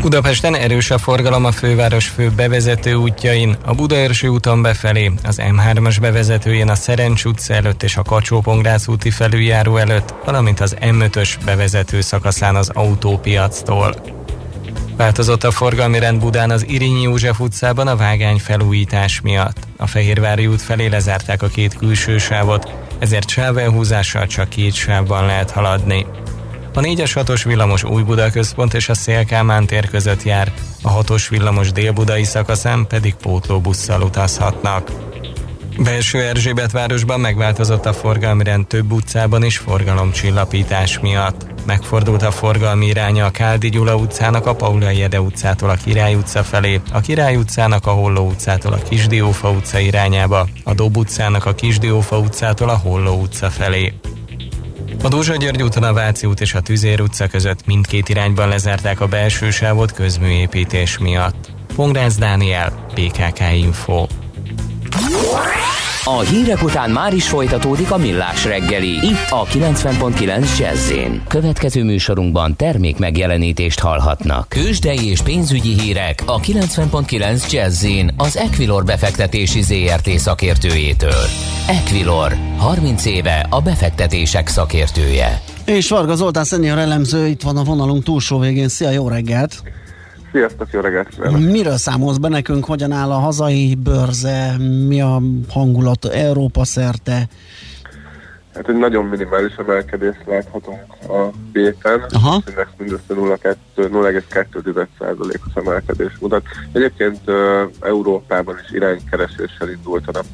Budapesten 0.00 0.54
erős 0.54 0.90
a 0.90 0.98
forgalom 0.98 1.44
a 1.44 1.50
főváros 1.50 2.08
fő 2.08 2.30
bevezető 2.36 2.94
útjain, 2.94 3.56
a 3.64 3.74
Budaörsi 3.74 4.28
úton 4.28 4.62
befelé, 4.62 5.12
az 5.24 5.40
M3-as 5.42 5.96
bevezetőjén 6.00 6.68
a 6.68 6.74
Szerencs 6.74 7.24
utca 7.24 7.54
előtt 7.54 7.82
és 7.82 7.96
a 7.96 8.02
kacsó 8.02 8.44
úti 8.86 9.10
felüljáró 9.10 9.76
előtt, 9.76 10.14
valamint 10.24 10.60
az 10.60 10.76
M5-ös 10.80 11.34
bevezető 11.44 12.00
szakaszán 12.00 12.56
az 12.56 12.70
autópiactól. 12.74 14.15
Változott 14.96 15.44
a 15.44 15.50
forgalmi 15.50 15.98
rend 15.98 16.20
Budán 16.20 16.50
az 16.50 16.64
Irinyi 16.68 17.02
József 17.02 17.40
utcában 17.40 17.86
a 17.86 17.96
vágány 17.96 18.38
felújítás 18.38 19.20
miatt. 19.20 19.56
A 19.76 19.86
Fehérvári 19.86 20.46
út 20.46 20.62
felé 20.62 20.86
lezárták 20.86 21.42
a 21.42 21.46
két 21.46 21.74
külső 21.74 22.18
sávot, 22.18 22.72
ezért 22.98 23.28
sávelhúzással 23.28 24.26
csak 24.26 24.48
két 24.48 24.74
sávban 24.74 25.26
lehet 25.26 25.50
haladni. 25.50 26.06
A 26.74 26.80
4-es 26.80 27.10
6-os 27.14 27.42
villamos 27.44 27.84
Új 27.84 28.02
Buda 28.02 28.30
központ 28.30 28.74
és 28.74 28.88
a 28.88 28.94
Szélkámán 28.94 29.66
tér 29.66 29.88
között 29.88 30.22
jár, 30.22 30.52
a 30.82 31.02
6-os 31.02 31.26
villamos 31.28 31.72
délbudai 31.72 32.24
szakaszán 32.24 32.86
pedig 32.86 33.14
pótlóbusszal 33.14 34.02
utazhatnak. 34.02 34.90
Belső 35.78 36.22
Erzsébet 36.22 36.70
városban 36.70 37.20
megváltozott 37.20 37.86
a 37.86 37.92
forgalmi 37.92 38.44
rend 38.44 38.66
több 38.66 38.92
utcában 38.92 39.44
is 39.44 39.58
forgalomcsillapítás 39.58 40.98
miatt. 40.98 41.55
Megfordult 41.66 42.22
a 42.22 42.30
forgalmi 42.30 42.86
iránya 42.86 43.24
a 43.24 43.30
Káldi 43.30 43.68
Gyula 43.68 43.96
utcának 43.96 44.46
a 44.46 44.54
Paula 44.54 44.90
Jede 44.90 45.20
utcától 45.20 45.70
a 45.70 45.74
Király 45.74 46.14
utca 46.14 46.42
felé, 46.42 46.80
a 46.92 47.00
Király 47.00 47.36
utcának 47.36 47.86
a 47.86 47.90
Holló 47.90 48.26
utcától 48.26 48.72
a 48.72 48.82
Kisdiófa 48.88 49.50
utca 49.50 49.78
irányába, 49.78 50.48
a 50.64 50.74
Dob 50.74 50.96
utcának 50.96 51.46
a 51.46 51.54
Kisdiófa 51.54 52.18
utcától 52.18 52.68
a 52.68 52.76
Holló 52.76 53.20
utca 53.20 53.50
felé. 53.50 53.92
A 55.02 55.08
Dózsa 55.08 55.36
György 55.36 55.62
úton 55.62 55.82
a 55.82 55.92
Váci 55.92 56.26
út 56.26 56.40
és 56.40 56.54
a 56.54 56.60
Tüzér 56.60 57.00
utca 57.00 57.26
között 57.26 57.66
mindkét 57.66 58.08
irányban 58.08 58.48
lezárták 58.48 59.00
a 59.00 59.06
belső 59.06 59.50
sávot 59.50 59.92
közműépítés 59.92 60.98
miatt. 60.98 61.50
Pongrász 61.74 62.16
Dániel, 62.16 62.86
PKK 62.94 63.40
Info. 63.54 64.06
A 66.08 66.20
hírek 66.20 66.62
után 66.62 66.90
már 66.90 67.14
is 67.14 67.28
folytatódik 67.28 67.90
a 67.90 67.96
millás 67.96 68.44
reggeli. 68.44 68.88
Itt 68.88 69.30
a 69.30 69.44
90.9 69.44 70.58
jazz 70.58 70.92
Következő 71.28 71.84
műsorunkban 71.84 72.56
termék 72.56 72.98
megjelenítést 72.98 73.80
hallhatnak. 73.80 74.48
Kősdei 74.48 75.08
és 75.08 75.20
pénzügyi 75.20 75.80
hírek 75.80 76.22
a 76.26 76.40
90.9 76.40 77.52
jazz 77.52 77.86
az 78.16 78.36
Equilor 78.36 78.84
befektetési 78.84 79.62
ZRT 79.62 80.08
szakértőjétől. 80.08 81.24
Equilor, 81.68 82.36
30 82.56 83.04
éve 83.04 83.46
a 83.50 83.60
befektetések 83.60 84.48
szakértője. 84.48 85.40
És 85.64 85.88
Varga 85.88 86.14
Zoltán 86.14 86.44
szenior 86.44 86.78
elemző 86.78 87.26
itt 87.26 87.42
van 87.42 87.56
a 87.56 87.64
vonalunk 87.64 88.02
túlsó 88.02 88.38
végén. 88.38 88.68
Szia, 88.68 88.90
jó 88.90 89.08
reggelt! 89.08 89.62
Sziasztok, 90.36 90.68
jó 90.72 90.80
reggelt! 90.80 91.38
Miről 91.38 91.76
számolsz 91.76 92.16
be 92.16 92.28
nekünk, 92.28 92.64
hogyan 92.64 92.92
áll 92.92 93.10
a 93.10 93.18
hazai 93.18 93.74
bőrze, 93.74 94.56
mi 94.88 95.00
a 95.00 95.20
hangulat 95.48 96.04
Európa 96.04 96.64
szerte? 96.64 97.28
Hát 98.54 98.68
egy 98.68 98.76
nagyon 98.76 99.04
minimális 99.04 99.54
emelkedést 99.54 100.22
láthatunk 100.26 100.84
a 101.08 101.30
béten, 101.52 102.04
Aha. 102.12 102.42
ennek 102.46 102.68
mindössze 102.78 103.14
0,2%-os 103.14 105.54
emelkedés 105.54 106.12
mutat. 106.20 106.42
Egyébként 106.72 107.20
Európában 107.80 108.58
is 108.64 108.70
iránykereséssel 108.72 109.70
indult 109.70 110.06
a 110.06 110.10
nap 110.12 110.26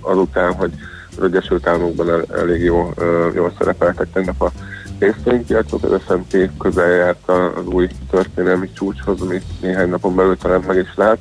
azután, 0.00 0.54
hogy 0.54 0.72
az 1.16 1.22
Egyesült 1.22 1.66
Államokban 1.66 2.10
el, 2.10 2.24
elég 2.38 2.62
jó, 2.62 2.92
jól 3.34 3.52
szerepeltek 3.58 4.12
tegnap 4.12 4.42
a 4.42 4.52
részvénypiacok, 5.00 5.82
az 5.82 6.00
S&P 6.02 6.50
közel 6.58 6.90
járt 6.90 7.28
az 7.28 7.66
új 7.66 7.88
történelmi 8.10 8.72
csúcshoz, 8.72 9.20
ami 9.20 9.42
néhány 9.60 9.88
napon 9.88 10.14
belül 10.14 10.36
talán 10.36 10.64
meg 10.66 10.76
is 10.76 10.92
lát. 10.94 11.18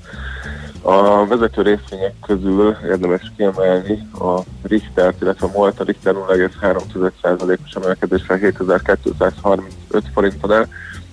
A 0.81 1.27
vezető 1.27 1.61
részvények 1.61 2.13
közül 2.27 2.75
érdemes 2.83 3.31
kiemelni 3.37 4.07
a 4.19 4.39
Richter, 4.63 5.13
illetve 5.21 5.47
a 5.47 5.51
Molta 5.53 5.83
Richter 5.83 6.13
0,3%-os 6.13 7.73
emelkedéssel 7.75 8.37
7235 8.37 10.03
forinton 10.13 10.51
el. 10.51 10.67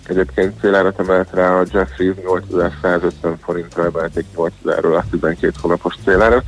Egyébként 0.07 0.61
célárat 0.61 0.98
emelt 0.98 1.29
rá 1.33 1.61
a 1.61 1.64
Jeffries 1.72 2.14
8150 2.16 3.38
forintra 3.38 3.85
emelték 3.85 4.24
8000-ről 4.37 4.96
a 4.96 5.05
12 5.11 5.52
hónapos 5.61 5.94
célárat. 6.05 6.44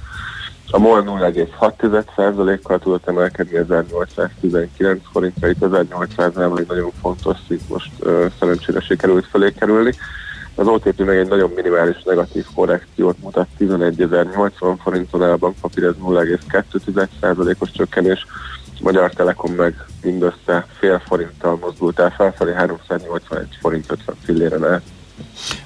A 0.71 0.79
MOL 0.79 1.03
0,6%-kal 1.03 2.79
tudott 2.79 3.09
emelkedni 3.09 3.57
1819 3.57 5.01
forintra, 5.13 5.49
itt 5.49 5.57
1800-nál 5.61 6.59
egy 6.59 6.67
nagyon 6.69 6.91
fontos 7.01 7.37
szint 7.47 7.69
most 7.69 7.91
uh, 8.01 8.27
szerencsére 8.39 8.81
sikerült 8.81 9.27
felé 9.27 9.53
kerülni. 9.53 9.93
Az 10.55 10.67
OTP 10.67 11.05
meg 11.05 11.17
egy 11.17 11.29
nagyon 11.29 11.53
minimális 11.55 12.03
negatív 12.03 12.47
korrekciót 12.55 13.23
mutat, 13.23 13.49
11.080 13.59 14.77
forinton 14.83 15.23
el, 15.23 15.33
a 15.33 15.37
bankpapír 15.37 15.85
ez 15.85 15.95
0,2%-os 16.03 17.71
csökkenés, 17.71 18.27
Magyar 18.81 19.11
Telekom 19.11 19.53
meg 19.53 19.85
mindössze 20.03 20.67
fél 20.79 20.99
forinttal 21.07 21.59
mozdult 21.61 21.99
el 21.99 22.11
felfelé, 22.11 22.53
381 22.53 23.59
forint 23.61 23.91
50 23.91 24.17
filléren 24.25 24.65
el. 24.65 24.83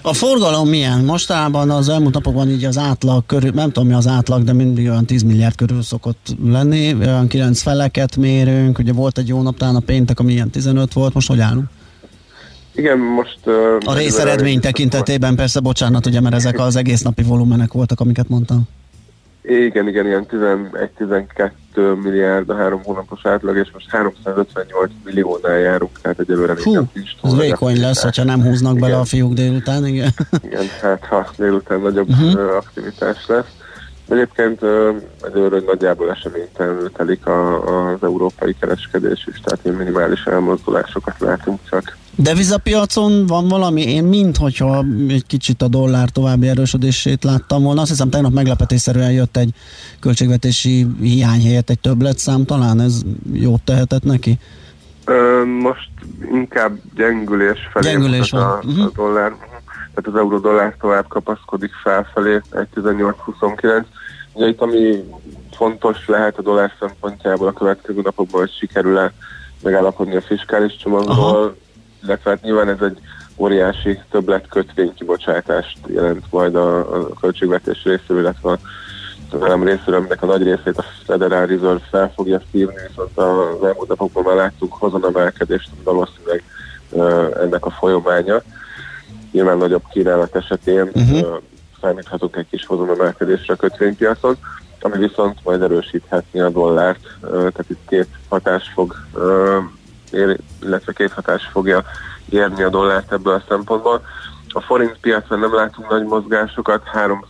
A 0.03 0.15
forgalom 0.15 0.69
milyen? 0.69 1.05
Mostában 1.05 1.71
az 1.71 1.89
elmúlt 1.89 2.15
napokban 2.15 2.49
így 2.49 2.65
az 2.65 2.79
átlag 2.79 3.27
körül, 3.27 3.51
nem 3.55 3.71
tudom 3.71 3.89
mi 3.89 3.95
az 3.95 4.07
átlag, 4.07 4.45
de 4.45 4.53
mindig 4.53 4.89
olyan 4.89 5.07
10 5.07 5.23
milliárd 5.23 5.55
körül 5.55 5.83
szokott 5.83 6.37
lenni, 6.45 6.95
olyan 6.95 7.29
9 7.29 7.63
feleket 7.63 8.17
mérünk, 8.17 8.79
ugye 8.79 8.93
volt 8.93 9.19
egy 9.19 9.29
jó 9.29 9.43
nap, 9.43 9.57
talán 9.57 9.77
a 9.77 9.81
péntek, 9.81 10.21
ami 10.21 10.33
ilyen 10.33 10.51
15 10.51 10.93
volt, 10.93 11.15
most 11.15 11.29
hogy 11.29 11.41
állunk? 11.41 11.69
Igen, 12.75 12.99
most... 12.99 13.39
Uh, 13.45 13.55
A 13.85 13.95
részeredmény 13.95 14.61
tekintetében 14.61 15.35
persze, 15.35 15.61
bocsánat, 15.61 16.07
ugye, 16.07 16.21
mert 16.21 16.35
ezek 16.35 16.59
az 16.59 16.77
egész 16.77 17.03
napi 17.03 17.23
volumenek 17.23 17.73
voltak, 17.73 18.01
amiket 18.01 18.29
mondtam. 18.29 18.63
Igen, 19.43 19.89
igen, 19.89 20.07
ilyen 20.07 20.27
11-12 20.31 22.03
milliárd 22.03 22.49
a 22.49 22.57
három 22.57 22.83
hónapos 22.85 23.27
átlag, 23.27 23.57
és 23.57 23.71
most 23.73 23.91
358 23.91 24.91
milliónál 25.05 25.59
járunk, 25.59 26.01
tehát 26.01 26.19
egyelőre 26.19 26.55
még 26.55 26.65
nem 26.65 26.91
nincs 26.93 27.11
Ez 27.23 27.37
vékony 27.37 27.81
lesz, 27.81 28.03
hogyha 28.03 28.25
nem 28.25 28.43
húznak 28.43 28.77
igen. 28.77 28.89
bele 28.89 29.01
a 29.01 29.05
fiúk 29.05 29.33
délután, 29.33 29.87
igen. 29.87 30.11
Igen, 30.43 30.65
hát 30.81 31.05
ha 31.05 31.31
délután 31.37 31.81
nagyobb 31.81 32.09
uh-huh. 32.09 32.57
aktivitás 32.57 33.27
lesz. 33.27 33.57
Egyébként 34.09 34.61
egyelőre 35.23 35.61
nagyjából 35.67 36.11
eseménytelenül 36.11 36.93
telik 36.93 37.27
a, 37.27 37.91
az 37.91 37.99
európai 38.03 38.57
kereskedés 38.61 39.27
is, 39.31 39.41
tehát 39.41 39.79
minimális 39.79 40.25
elmozdulásokat 40.25 41.19
látunk 41.19 41.59
csak. 41.71 41.97
Devizapiacon 42.17 43.27
van 43.27 43.49
valami, 43.49 43.83
én 43.83 44.05
mint 44.05 44.37
hogyha 44.37 44.85
egy 45.09 45.27
kicsit 45.27 45.63
a 45.63 45.69
dollár 45.69 46.09
további 46.09 46.49
erősödését 46.49 47.25
láttam 47.25 47.63
volna. 47.63 47.81
Azt 47.81 47.91
hiszem 47.91 48.11
tegnap 48.11 48.33
meglepetésszerűen 48.33 49.13
jött 49.13 49.37
egy 49.37 49.51
költségvetési 50.01 50.87
hiány 51.01 51.43
helyett 51.43 51.71
egy 51.71 51.81
többletszám, 51.81 52.45
talán 52.45 52.81
ez 52.81 53.03
jót 53.33 53.63
tehetett 53.63 54.03
neki? 54.03 54.39
Ö, 55.05 55.45
most 55.45 55.91
inkább 56.33 56.79
gyengülés 56.95 57.59
felé 57.73 57.91
gyengülés 57.91 58.31
van. 58.31 58.43
A, 58.43 58.57
uh-huh. 58.57 58.85
a 58.85 58.91
dollár. 58.95 59.31
Tehát 59.95 60.07
az 60.07 60.17
euró-dollár 60.17 60.77
tovább 60.81 61.09
kapaszkodik 61.09 61.71
felfelé, 61.83 62.41
1.1829. 62.51 63.85
Ugye 64.33 64.49
itt 64.49 64.61
ami 64.61 65.05
fontos 65.57 66.07
lehet 66.07 66.39
a 66.39 66.43
dollár 66.43 66.73
szempontjából 66.81 67.47
a 67.49 67.53
következő 67.53 68.01
napokban, 68.03 68.41
hogy 68.41 68.53
sikerül-e 68.59 69.13
megállapodni 69.63 70.17
a 70.17 70.21
fiskális 70.21 70.77
csomagról, 70.77 71.17
Aha 71.17 71.55
illetve 72.05 72.31
hát 72.31 72.43
nyilván 72.43 72.69
ez 72.69 72.81
egy 72.81 72.99
óriási 73.37 73.99
többlet 74.11 74.49
kötvénykibocsátást 74.49 75.79
jelent 75.87 76.25
majd 76.31 76.55
a, 76.55 76.79
a 76.79 77.09
költségvetés 77.21 77.83
részéről, 77.85 78.23
illetve 78.23 78.51
a 78.51 78.59
nem 79.39 79.65
részéről, 79.65 79.95
aminek 79.95 80.23
a 80.23 80.27
nagy 80.27 80.43
részét 80.43 80.79
a 80.79 80.85
Federal 81.05 81.47
Reserve 81.47 81.87
fel 81.91 82.13
fogja 82.15 82.41
szívni, 82.51 82.75
viszont 82.89 83.19
az 83.19 83.65
elmúlt 83.65 83.89
napokban 83.89 84.23
már 84.25 84.35
láttunk 84.35 84.73
hozonemelkedést, 84.73 85.71
valószínűleg 85.85 86.43
ennek 87.43 87.67
a 87.67 87.71
folyamánya. 87.71 88.43
Nyilván 89.33 89.57
nagyobb 89.57 89.83
kínálat 89.93 90.37
esetén 90.37 90.91
uh-huh. 90.95 91.41
számíthatunk 91.81 92.37
egy 92.37 92.47
kis 92.51 92.67
hozonemelkedésre 92.67 93.55
a 93.55 93.57
kötvénypiacon, 93.57 94.37
ami 94.81 94.99
viszont 94.99 95.39
majd 95.45 95.63
erősíthetni 95.63 96.41
a 96.41 96.51
dollárt, 96.51 97.17
tehát 97.21 97.65
itt 97.71 97.89
két 97.89 98.09
hatás 98.29 98.71
fog 98.75 98.97
ér, 100.13 100.39
illetve 100.63 100.93
két 100.93 101.13
hatás 101.13 101.49
fogja 101.53 101.85
érni 102.29 102.63
a 102.63 102.69
dollárt 102.69 103.13
ebből 103.13 103.35
a 103.35 103.43
szempontból. 103.49 104.03
A 104.49 104.61
forint 104.61 104.97
piacon 105.01 105.39
nem 105.39 105.55
látunk 105.55 105.91
nagy 105.91 106.05
mozgásokat, 106.05 106.83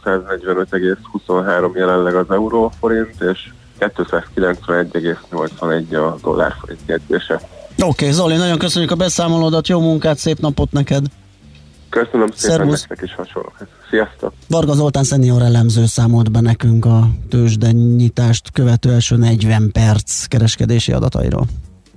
345,23 0.05 1.75
jelenleg 1.75 2.15
az 2.15 2.31
euró 2.31 2.73
forint, 2.81 3.21
és 3.21 3.53
291,81 3.79 6.13
a 6.13 6.17
dollár 6.23 6.55
forint 6.61 6.81
jegyzése. 6.87 7.35
Oké, 7.35 7.85
okay, 7.85 8.11
Zoli, 8.11 8.37
nagyon 8.37 8.59
köszönjük 8.59 8.91
a 8.91 8.95
beszámolódat, 8.95 9.69
jó 9.69 9.81
munkát, 9.81 10.19
szép 10.19 10.39
napot 10.39 10.73
neked! 10.73 11.05
Köszönöm 11.89 12.29
szépen 12.35 12.57
Szervusz. 12.57 12.87
nektek 12.89 13.09
is 13.09 13.15
hasonlók. 13.15 13.57
Sziasztok! 13.91 14.33
Varga 14.49 14.75
Zoltán 14.75 15.05
szenior 15.05 15.43
elemző 15.43 15.87
számolt 15.87 16.31
be 16.31 16.41
nekünk 16.41 16.85
a 16.85 17.09
tőzsde 17.29 17.71
nyitást 17.71 18.51
követő 18.53 18.93
első 18.93 19.17
40 19.17 19.71
perc 19.73 20.25
kereskedési 20.25 20.93
adatairól. 20.93 21.47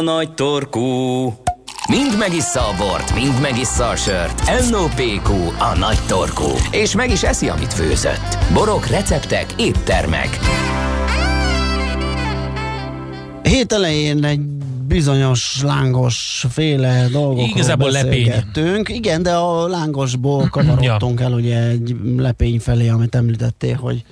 A 0.00 0.02
nagy 0.02 0.34
torkú. 0.34 0.80
Mind 1.88 2.18
megissza 2.18 2.60
a 2.60 2.74
bort, 2.78 3.14
mind 3.14 3.40
megissza 3.40 3.88
a 3.88 3.96
sört. 3.96 4.70
NOPQ, 4.70 5.30
a 5.58 5.78
nagy 5.78 5.98
torkú. 6.08 6.48
És 6.70 6.94
meg 6.94 7.10
is 7.10 7.22
eszi, 7.22 7.48
amit 7.48 7.72
főzött. 7.74 8.38
Borok, 8.52 8.86
receptek, 8.86 9.54
éttermek. 9.56 10.38
Hét 13.42 13.72
elején 13.72 14.24
egy 14.24 14.40
bizonyos 14.86 15.62
lángos 15.62 16.46
féle 16.50 17.08
dolgokról 17.12 17.48
Igazából 17.48 17.92
beszélgettünk. 17.92 18.88
Igen, 18.88 19.22
de 19.22 19.32
a 19.32 19.68
lángosból 19.68 20.48
kavarodtunk 20.50 21.20
el 21.20 21.32
ugye 21.32 21.68
egy 21.68 21.96
lepény 22.16 22.60
felé, 22.60 22.88
amit 22.88 23.14
említettél, 23.14 23.76
hogy 23.76 24.04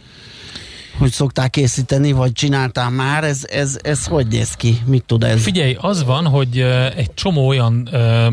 hogy 0.98 1.12
szokták 1.12 1.50
készíteni, 1.50 2.12
vagy 2.12 2.32
csináltál 2.32 2.90
már, 2.90 3.24
ez, 3.24 3.40
ez, 3.50 3.78
ez 3.82 4.06
hogy 4.06 4.26
néz 4.26 4.54
ki? 4.54 4.78
Mit 4.84 5.04
tud 5.04 5.24
ez? 5.24 5.42
Figyelj, 5.42 5.76
az 5.80 6.04
van, 6.04 6.26
hogy 6.26 6.58
egy 6.96 7.14
csomó 7.14 7.46
olyan 7.48 7.88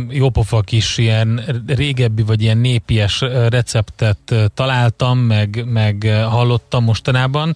jópofa 0.10 0.62
kis 0.62 0.98
ilyen 0.98 1.42
régebbi, 1.68 2.22
vagy 2.22 2.42
ilyen 2.42 2.58
népies 2.58 3.20
receptet 3.50 4.36
találtam, 4.54 5.20
meg, 5.20 5.64
meg 5.66 6.12
hallottam 6.30 6.84
mostanában, 6.84 7.56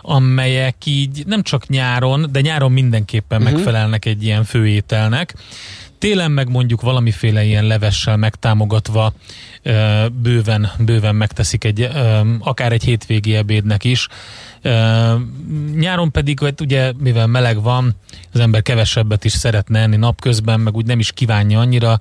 amelyek 0.00 0.76
így 0.84 1.22
nem 1.26 1.42
csak 1.42 1.66
nyáron, 1.68 2.26
de 2.32 2.40
nyáron 2.40 2.72
mindenképpen 2.72 3.40
uh-huh. 3.40 3.56
megfelelnek 3.56 4.04
egy 4.04 4.24
ilyen 4.24 4.44
főételnek. 4.44 5.34
Télen 6.02 6.30
meg 6.30 6.48
mondjuk 6.48 6.80
valamiféle 6.80 7.44
ilyen 7.44 7.64
levessel 7.64 8.16
megtámogatva 8.16 9.12
bőven, 10.12 10.70
bőven 10.78 11.14
megteszik 11.14 11.64
egy, 11.64 11.88
akár 12.38 12.72
egy 12.72 12.84
hétvégi 12.84 13.34
ebédnek 13.34 13.84
is. 13.84 14.08
Nyáron 15.74 16.10
pedig, 16.10 16.40
hát 16.40 16.60
ugye, 16.60 16.92
mivel 16.98 17.26
meleg 17.26 17.62
van, 17.62 17.94
az 18.32 18.40
ember 18.40 18.62
kevesebbet 18.62 19.24
is 19.24 19.32
szeretne 19.32 19.80
enni 19.80 19.96
napközben, 19.96 20.60
meg 20.60 20.76
úgy 20.76 20.86
nem 20.86 20.98
is 20.98 21.12
kívánja 21.12 21.60
annyira, 21.60 21.98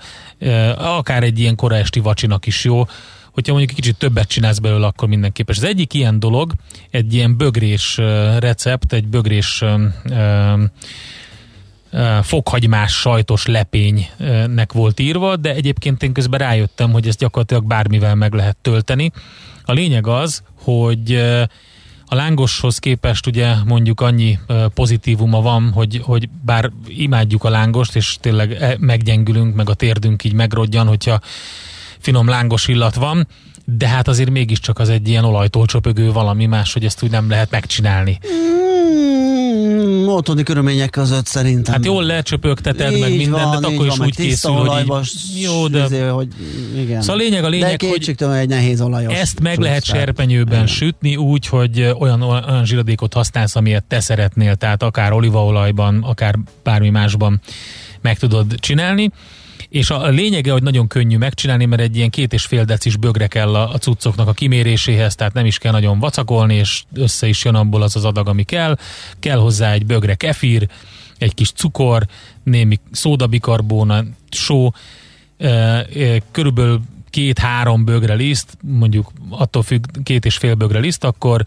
akár 0.78 1.24
egy 1.24 1.40
ilyen 1.40 1.56
kora 1.56 1.76
esti 1.76 2.00
vacsinak 2.00 2.46
is 2.46 2.64
jó, 2.64 2.84
hogyha 3.32 3.54
mondjuk 3.54 3.70
egy 3.70 3.84
kicsit 3.84 3.98
többet 3.98 4.28
csinálsz 4.28 4.60
belőle, 4.60 4.86
akkor 4.86 5.08
mindenképpen. 5.08 5.56
Az 5.58 5.64
egyik 5.64 5.94
ilyen 5.94 6.20
dolog, 6.20 6.54
egy 6.90 7.14
ilyen 7.14 7.38
bögrés 7.38 7.98
recept, 8.40 8.94
egy 8.94 9.08
bögrés 9.08 9.64
fokhagymás 12.22 12.94
sajtos 12.94 13.46
lepénynek 13.46 14.74
volt 14.74 15.00
írva, 15.00 15.36
de 15.36 15.54
egyébként 15.54 16.04
én 16.04 16.14
közben 16.14 16.40
rájöttem, 16.40 16.92
hogy 16.92 17.08
ezt 17.08 17.18
gyakorlatilag 17.18 17.66
bármivel 17.66 18.16
meg 18.16 18.34
lehet 18.34 18.58
tölteni. 18.62 19.12
A 19.66 19.74
lényeg 19.74 20.08
az, 20.08 20.44
hogy 20.64 21.16
a 22.06 22.16
lángoshoz 22.16 22.78
képest 22.78 23.28
ugye 23.28 23.54
mondjuk 23.66 24.02
annyi 24.02 24.40
pozitívuma 24.74 25.42
van, 25.42 25.72
hogy, 25.72 26.02
hogy 26.04 26.30
bár 26.46 26.72
imádjuk 26.88 27.44
a 27.44 27.50
lángost, 27.50 27.96
és 27.96 28.18
tényleg 28.20 28.52
e, 28.52 28.76
meggyengülünk, 28.80 29.56
meg 29.56 29.70
a 29.70 29.74
térdünk 29.74 30.24
így 30.24 30.34
megrodjan, 30.34 30.88
hogyha 30.88 31.20
finom 32.00 32.28
lángos 32.28 32.68
illat 32.68 32.96
van, 32.96 33.28
de 33.66 33.88
hát 33.88 34.08
azért 34.08 34.30
mégiscsak 34.30 34.80
az 34.80 34.90
egy 34.90 35.08
ilyen 35.08 35.24
olajtól 35.24 35.66
csöpögő 35.66 36.12
valami 36.12 36.46
más, 36.46 36.74
hogy 36.74 36.86
ezt 36.86 37.04
úgy 37.04 37.12
nem 37.12 37.30
lehet 37.30 37.52
megcsinálni. 37.52 38.20
Mm, 38.34 39.21
otthoni 40.08 40.44
körülmények 40.44 40.90
között 40.90 41.26
szerintem. 41.26 41.74
Hát 41.74 41.86
jól 41.86 42.04
lecsöpögteted, 42.04 43.00
meg 43.00 43.18
mindent, 43.18 43.60
de 43.60 43.68
akkor 43.68 43.86
is 43.86 44.00
úgy 44.00 44.16
készül, 44.16 44.52
hogy 44.52 44.82
így, 44.82 45.42
jó, 45.42 45.68
de... 45.68 45.84
Azért, 45.84 46.10
hogy 46.10 46.28
igen. 46.76 47.02
Szóval 47.02 47.16
a 47.16 47.24
lényeg 47.24 47.44
a 47.44 47.50
lényeg, 47.50 47.80
de 47.80 48.26
hogy 48.28 48.38
egy 48.38 48.50
nehéz 48.50 48.82
olajos 48.82 49.14
ezt 49.14 49.40
meg 49.40 49.60
lehet 49.60 49.84
serpenyőben 49.84 50.54
igen. 50.54 50.68
sütni 50.68 51.16
úgy, 51.16 51.48
hogy 51.48 51.94
olyan, 52.00 52.22
olyan 52.22 52.66
zsiradékot 52.66 53.14
használsz, 53.14 53.56
amilyet 53.56 53.84
te 53.84 54.00
szeretnél, 54.00 54.56
tehát 54.56 54.84
akár 54.84 55.12
olívaolajban, 55.14 56.04
akár 56.04 56.36
bármi 56.64 56.90
másban 56.90 57.42
meg 58.02 58.18
tudod 58.18 58.56
csinálni 58.60 59.12
és 59.72 59.90
a 59.90 60.08
lényege, 60.08 60.52
hogy 60.52 60.64
nagyon 60.64 60.88
könnyű 60.88 61.18
megcsinálni, 61.18 61.66
mert 61.66 61.82
egy 61.82 61.96
ilyen 61.96 62.10
két 62.10 62.34
és 62.34 62.46
fél 62.46 62.64
decis 62.64 62.98
bögre 62.98 63.28
kell 63.28 63.56
a, 63.56 63.74
a 63.74 63.78
cuccoknak 63.78 64.28
a 64.28 64.34
kiméréséhez, 64.34 65.16
tehát 65.16 65.34
nem 65.34 65.46
is 65.46 65.58
kell 65.58 65.72
nagyon 65.72 66.00
vacakolni, 66.00 66.56
és 66.56 66.84
össze 66.94 67.28
is 67.28 67.44
jön 67.44 67.56
abból 67.56 67.82
az 67.82 67.96
az 67.96 68.06
adag, 68.06 68.28
ami 68.28 68.44
kell. 68.44 68.78
Kell 69.20 69.38
hozzá 69.38 69.72
egy 69.72 69.86
bögre 69.86 70.16
kefír, 70.16 70.68
egy 71.18 71.34
kis 71.34 71.52
cukor, 71.52 72.06
némi 72.44 72.80
szódabikarbóna, 72.92 74.04
só, 74.30 74.72
körülbelül 76.32 76.82
két-három 77.10 77.86
bögre 77.86 78.14
liszt, 78.14 78.58
mondjuk 78.62 79.12
attól 79.30 79.64
függ 79.64 79.86
két 80.04 80.26
és 80.26 80.38
fél 80.38 80.56
bögre 80.56 80.80
liszt, 80.80 81.04
akkor 81.04 81.46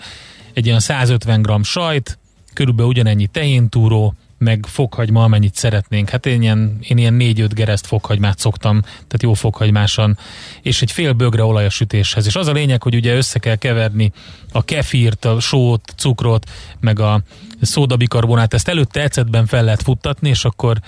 egy 0.53 0.67
olyan 0.67 0.81
150 0.81 1.43
g 1.43 1.65
sajt, 1.65 2.19
körülbelül 2.55 2.91
ugyanennyi 2.91 3.27
tehéntúró, 3.27 4.15
meg 4.39 4.67
fokhagyma, 4.69 5.25
amennyit 5.25 5.55
szeretnénk. 5.55 6.09
Hát 6.09 6.27
én 6.27 6.43
ilyen, 6.43 6.79
én 6.89 6.99
ilyen 6.99 7.17
4-5 7.19 7.51
gereszt 7.55 7.87
fokhagymát 7.87 8.39
szoktam, 8.39 8.81
tehát 8.81 9.23
jó 9.23 9.33
fokhagymásan, 9.33 10.19
és 10.63 10.83
egy 10.83 10.93
fél 10.93 11.13
bögre 11.13 11.45
olaj 11.45 11.65
a 11.65 11.71
sütéshez. 11.71 12.27
És 12.27 12.37
az 12.37 12.47
a 12.47 12.53
lényeg, 12.53 12.83
hogy 12.83 12.95
ugye 12.95 13.15
össze 13.15 13.39
kell 13.39 13.57
keverni 13.57 14.13
a 14.53 14.65
kefírt, 14.65 15.25
a 15.25 15.41
sót, 15.41 15.95
cukrot, 15.97 16.51
meg 16.81 17.01
a 17.01 17.23
szódabikarbonát, 17.61 18.55
ezt 18.55 18.69
előtte 18.69 19.03
ecetben 19.03 19.47
fel 19.47 19.65
lehet 19.65 19.83
futtatni, 19.83 20.29
és 20.29 20.45
akkor 20.45 20.79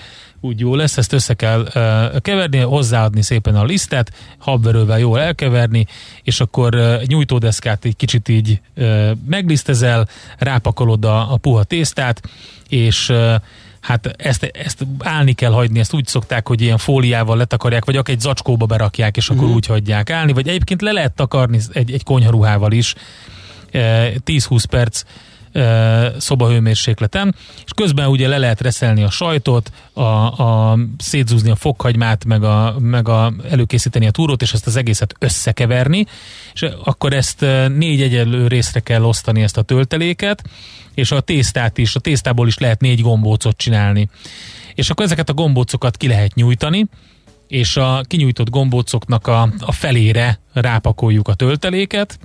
úgy 0.41 0.59
jó 0.59 0.75
lesz, 0.75 0.97
ezt 0.97 1.13
össze 1.13 1.33
kell 1.33 1.61
uh, 1.61 2.19
keverni, 2.19 2.57
hozzáadni 2.57 3.21
szépen 3.21 3.55
a 3.55 3.63
lisztet, 3.63 4.13
habverővel 4.37 4.99
jól 4.99 5.19
elkeverni, 5.19 5.85
és 6.23 6.39
akkor 6.39 6.75
uh, 6.75 7.03
nyújtódeszkát 7.03 7.85
egy 7.85 7.95
kicsit 7.95 8.27
így 8.27 8.61
uh, 8.77 9.09
meglisztezel, 9.27 10.07
rápakolod 10.37 11.05
a, 11.05 11.33
a 11.33 11.37
puha 11.37 11.63
tésztát, 11.63 12.21
és 12.69 13.09
uh, 13.09 13.35
hát 13.79 14.07
ezt, 14.17 14.43
ezt 14.43 14.85
állni 14.99 15.33
kell 15.33 15.51
hagyni, 15.51 15.79
ezt 15.79 15.93
úgy 15.93 16.07
szokták, 16.07 16.47
hogy 16.47 16.61
ilyen 16.61 16.77
fóliával 16.77 17.37
letakarják, 17.37 17.85
vagy 17.85 17.95
akár 17.95 18.15
egy 18.15 18.21
zacskóba 18.21 18.65
berakják, 18.65 19.17
és 19.17 19.29
akkor 19.29 19.41
uh-huh. 19.41 19.55
úgy 19.55 19.65
hagyják 19.65 20.09
állni, 20.09 20.33
vagy 20.33 20.47
egyébként 20.47 20.81
le 20.81 20.91
lehet 20.91 21.13
takarni 21.13 21.59
egy, 21.71 21.91
egy 21.91 22.03
konyharuhával 22.03 22.71
is, 22.71 22.95
10-20 23.73 24.63
perc 24.69 25.03
szobahőmérsékleten, 26.17 27.35
és 27.65 27.71
közben 27.75 28.07
ugye 28.07 28.27
le 28.27 28.37
lehet 28.37 28.61
reszelni 28.61 29.03
a 29.03 29.09
sajtot, 29.09 29.71
a, 29.93 30.01
a 30.01 30.77
szétzúzni 30.97 31.49
a 31.49 31.55
fokhagymát, 31.55 32.25
meg, 32.25 32.43
a, 32.43 32.75
meg 32.79 33.07
a, 33.07 33.33
előkészíteni 33.49 34.07
a 34.07 34.11
túrót, 34.11 34.41
és 34.41 34.53
ezt 34.53 34.67
az 34.67 34.75
egészet 34.75 35.13
összekeverni, 35.19 36.05
és 36.53 36.61
akkor 36.83 37.13
ezt 37.13 37.45
négy 37.75 38.01
egyenlő 38.01 38.47
részre 38.47 38.79
kell 38.79 39.03
osztani 39.03 39.41
ezt 39.41 39.57
a 39.57 39.61
tölteléket, 39.61 40.43
és 40.93 41.11
a 41.11 41.19
tésztát 41.19 41.77
is, 41.77 41.95
a 41.95 41.99
tésztából 41.99 42.47
is 42.47 42.57
lehet 42.57 42.81
négy 42.81 43.01
gombócot 43.01 43.57
csinálni. 43.57 44.09
És 44.75 44.89
akkor 44.89 45.05
ezeket 45.05 45.29
a 45.29 45.33
gombócokat 45.33 45.97
ki 45.97 46.07
lehet 46.07 46.35
nyújtani, 46.35 46.85
és 47.47 47.77
a 47.77 48.01
kinyújtott 48.07 48.49
gombócoknak 48.49 49.27
a, 49.27 49.49
a 49.59 49.71
felére 49.71 50.39
rápakoljuk 50.53 51.27
a 51.27 51.33
tölteléket, 51.33 52.19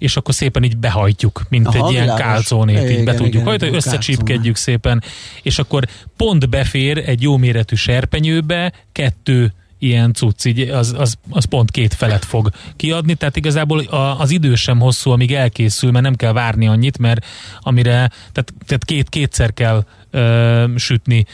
és 0.00 0.16
akkor 0.16 0.34
szépen 0.34 0.62
így 0.62 0.76
behajtjuk, 0.76 1.42
mint 1.48 1.66
Aha, 1.66 1.86
egy 1.86 1.92
ilyen 1.92 2.16
kálcónét, 2.16 2.90
így 2.90 3.04
be 3.04 3.14
tudjuk 3.14 3.44
hajtani, 3.44 3.76
összecsípkedjük 3.76 4.56
szépen, 4.56 5.02
és 5.42 5.58
akkor 5.58 5.84
pont 6.16 6.48
befér 6.48 6.98
egy 6.98 7.22
jó 7.22 7.36
méretű 7.36 7.74
serpenyőbe 7.74 8.72
kettő 8.92 9.52
ilyen 9.78 10.12
cucc, 10.12 10.44
így 10.44 10.60
az, 10.60 10.94
az, 10.98 11.18
az 11.30 11.44
pont 11.44 11.70
két 11.70 11.94
felet 11.94 12.24
fog 12.24 12.50
kiadni, 12.76 13.14
tehát 13.14 13.36
igazából 13.36 13.78
a, 13.80 14.20
az 14.20 14.30
idő 14.30 14.54
sem 14.54 14.78
hosszú, 14.78 15.10
amíg 15.10 15.34
elkészül, 15.34 15.90
mert 15.90 16.04
nem 16.04 16.14
kell 16.14 16.32
várni 16.32 16.66
annyit, 16.66 16.98
mert 16.98 17.26
amire, 17.60 18.10
tehát, 18.32 18.52
tehát 18.66 18.84
két, 18.84 19.08
kétszer 19.08 19.54
kell 19.54 19.84
ö, 20.10 20.64
sütni 20.76 21.26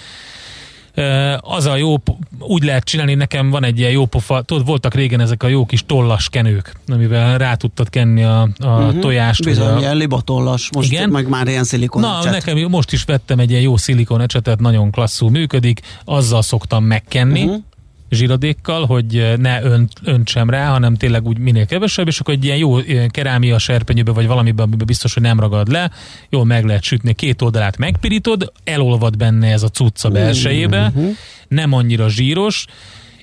az 1.41 1.67
a 1.67 1.77
jó, 1.77 1.95
úgy 2.39 2.63
lehet 2.63 2.85
csinálni, 2.85 3.15
nekem 3.15 3.51
van 3.51 3.65
egy 3.65 3.79
ilyen 3.79 3.91
jó 3.91 4.07
pofa, 4.07 4.43
tudod, 4.43 4.67
voltak 4.67 4.95
régen 4.95 5.21
ezek 5.21 5.43
a 5.43 5.49
jó 5.49 5.67
kis 5.67 5.83
tollas 5.87 6.29
kenők, 6.29 6.73
amivel 6.87 7.39
rá 7.39 7.55
tudtad 7.55 7.89
kenni 7.89 8.23
a, 8.23 8.41
a 8.41 8.49
uh-huh. 8.59 8.99
tojást. 8.99 9.45
Bizony, 9.45 9.75
a... 9.75 9.79
ilyen 9.79 9.97
libatollas, 9.97 10.71
most 10.75 10.93
Igen? 10.93 11.11
meg 11.11 11.29
már 11.29 11.47
ilyen 11.47 11.65
szilikon 11.65 12.03
Na, 12.03 12.19
ecset. 12.19 12.33
nekem 12.33 12.69
most 12.69 12.93
is 12.93 13.05
vettem 13.05 13.39
egy 13.39 13.51
ilyen 13.51 13.63
jó 13.63 13.77
szilikon 13.77 14.21
ecsetet, 14.21 14.61
nagyon 14.61 14.91
klasszul 14.91 15.31
működik, 15.31 15.81
azzal 16.05 16.43
szoktam 16.43 16.85
megkenni, 16.85 17.43
uh-huh 17.43 17.63
zsiradékkal, 18.11 18.87
hogy 18.87 19.33
ne 19.39 19.63
önt, 19.63 19.93
öntsem 20.05 20.51
rá, 20.51 20.69
hanem 20.69 20.95
tényleg 20.95 21.27
úgy 21.27 21.39
minél 21.39 21.67
kevesebb, 21.67 22.07
és 22.07 22.21
akkor 22.21 22.35
egy 22.35 22.45
ilyen 22.45 22.57
jó 22.57 22.79
ilyen 22.79 23.11
kerámia 23.11 23.59
serpenyőbe, 23.59 24.13
vagy 24.13 24.27
valamiben, 24.27 24.67
amiben 24.67 24.87
biztos, 24.87 25.15
hogy 25.15 25.23
nem 25.23 25.41
ragad 25.41 25.69
le, 25.69 25.91
jól 26.31 26.45
meg 26.45 26.65
lehet 26.65 26.83
sütni, 26.83 27.15
két 27.15 27.43
oldalát 27.43 27.77
megpirítod, 27.77 28.53
elolvad 28.65 29.17
benne 29.17 29.53
ez 29.53 29.63
a 29.63 29.69
cucca 29.69 30.09
belsejébe, 30.09 30.91
Mhm. 30.95 31.07
nem 31.49 31.73
annyira 31.73 32.09
zsíros, 32.09 32.67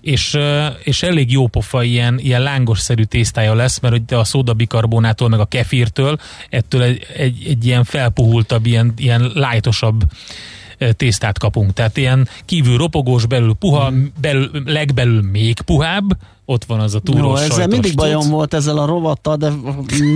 és, 0.02 0.34
ö, 0.34 0.66
és 0.84 1.04
elég 1.04 1.32
jó 1.32 1.48
pofa 1.48 1.84
ilyen, 1.84 2.20
ilyen 2.20 2.42
lángosszerű 2.42 3.04
tésztája 3.04 3.54
lesz, 3.54 3.80
mert 3.80 3.94
hogy 3.94 4.18
a 4.18 4.24
szódabikarbonától, 4.24 5.30
meg 5.30 5.40
a 5.40 5.46
kefirtől, 5.46 6.18
ettől 6.50 6.82
egy, 6.82 7.06
egy, 7.18 7.46
egy 7.48 7.66
ilyen 7.66 7.84
felpuhultabb, 7.84 8.66
ilyen, 8.66 8.94
ilyen 8.98 9.32
lájtosabb 9.34 10.04
tésztát 10.92 11.40
kapunk. 11.40 11.74
Tehát 11.74 11.98
ilyen 11.98 12.28
kívül 12.46 12.78
ropogós, 12.78 13.26
belül 13.26 13.56
puha, 13.60 13.94
belül, 14.22 14.50
legbelül 14.66 15.22
még 15.22 15.62
puhább, 15.62 16.18
ott 16.46 16.66
van 16.66 16.80
az 16.80 16.96
a 16.96 17.00
Jó, 17.04 17.14
túros 17.14 17.41
ezzel 17.41 17.68
mindig 17.68 17.96
bajom 17.96 18.22
cucc. 18.22 18.32
volt 18.32 18.54
ezzel 18.54 18.78
a 18.78 18.86
rovattal, 18.86 19.36
de 19.36 19.52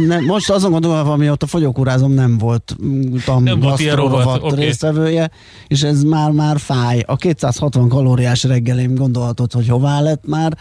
ne, 0.08 0.20
most 0.20 0.50
azon 0.50 0.72
gondolom, 0.72 1.10
amióta 1.10 1.48
fogyókúrázom 1.48 2.12
nem 2.12 2.38
volt 2.38 2.76
tam 3.26 3.44
Nem 3.44 3.60
volt 3.60 3.80
ilyen 3.80 3.96
rovat, 3.96 4.24
rovat 4.24 4.44
oké. 4.44 4.64
résztvevője, 4.64 5.32
és 5.68 5.84
ez 5.84 6.04
már 6.04 6.32
már 6.32 6.60
fáj. 6.60 7.04
A 7.06 7.16
260 7.16 7.90
kalóriás 7.90 8.44
reggelim 8.44 8.96
gondolhatod, 8.96 9.52
hogy 9.52 9.68
hová 9.68 10.02
lett 10.02 10.24
már. 10.28 10.58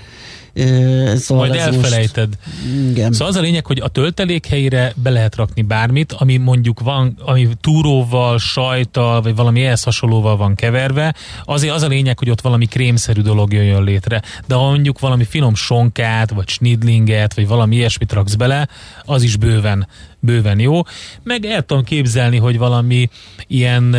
Szóval 1.17 1.47
Majd 1.47 1.61
elfelejted. 1.61 2.29
Most, 2.29 2.91
igen. 2.91 3.12
Szóval 3.12 3.29
az 3.29 3.37
a 3.37 3.41
lényeg, 3.41 3.67
hogy 3.67 3.81
a 3.81 3.89
töltelék 3.89 4.47
helyére 4.47 4.93
be 5.03 5.11
lehet 5.11 5.37
rakni 5.37 5.62
bármit, 5.62 6.12
ami 6.12 6.37
mondjuk 6.37 6.81
van, 6.81 7.19
ami 7.25 7.49
túróval, 7.61 8.39
sajttal, 8.39 9.23
vagy 9.23 9.37
valami 9.37 9.64
ehhez 9.64 9.83
hasonlóval 9.83 10.37
van 10.37 10.55
keverve, 10.55 11.14
azért 11.45 11.75
az 11.75 11.83
a 11.83 11.87
lényeg, 11.87 12.19
hogy 12.19 12.31
ott 12.31 12.41
valami 12.41 12.67
krémszerű 12.67 13.21
dolog 13.21 13.53
jöjjön 13.53 13.83
létre. 13.83 14.23
De 14.47 14.55
ha 14.55 14.69
mondjuk 14.69 14.99
valami 14.99 15.25
finom 15.25 15.55
sonkát, 15.57 16.31
vagy 16.31 16.49
snidlinget, 16.49 17.35
vagy 17.35 17.47
valami 17.47 17.77
ilyesmit 17.77 18.13
raksz 18.13 18.35
bele, 18.35 18.69
az 19.05 19.23
is 19.23 19.37
bőven 19.37 19.87
bőven 20.27 20.59
jó. 20.59 20.81
Meg 21.23 21.45
el 21.45 21.63
tudom 21.63 21.85
képzelni, 21.85 22.37
hogy 22.37 22.59
valami 22.59 23.09
ilyen 23.47 23.97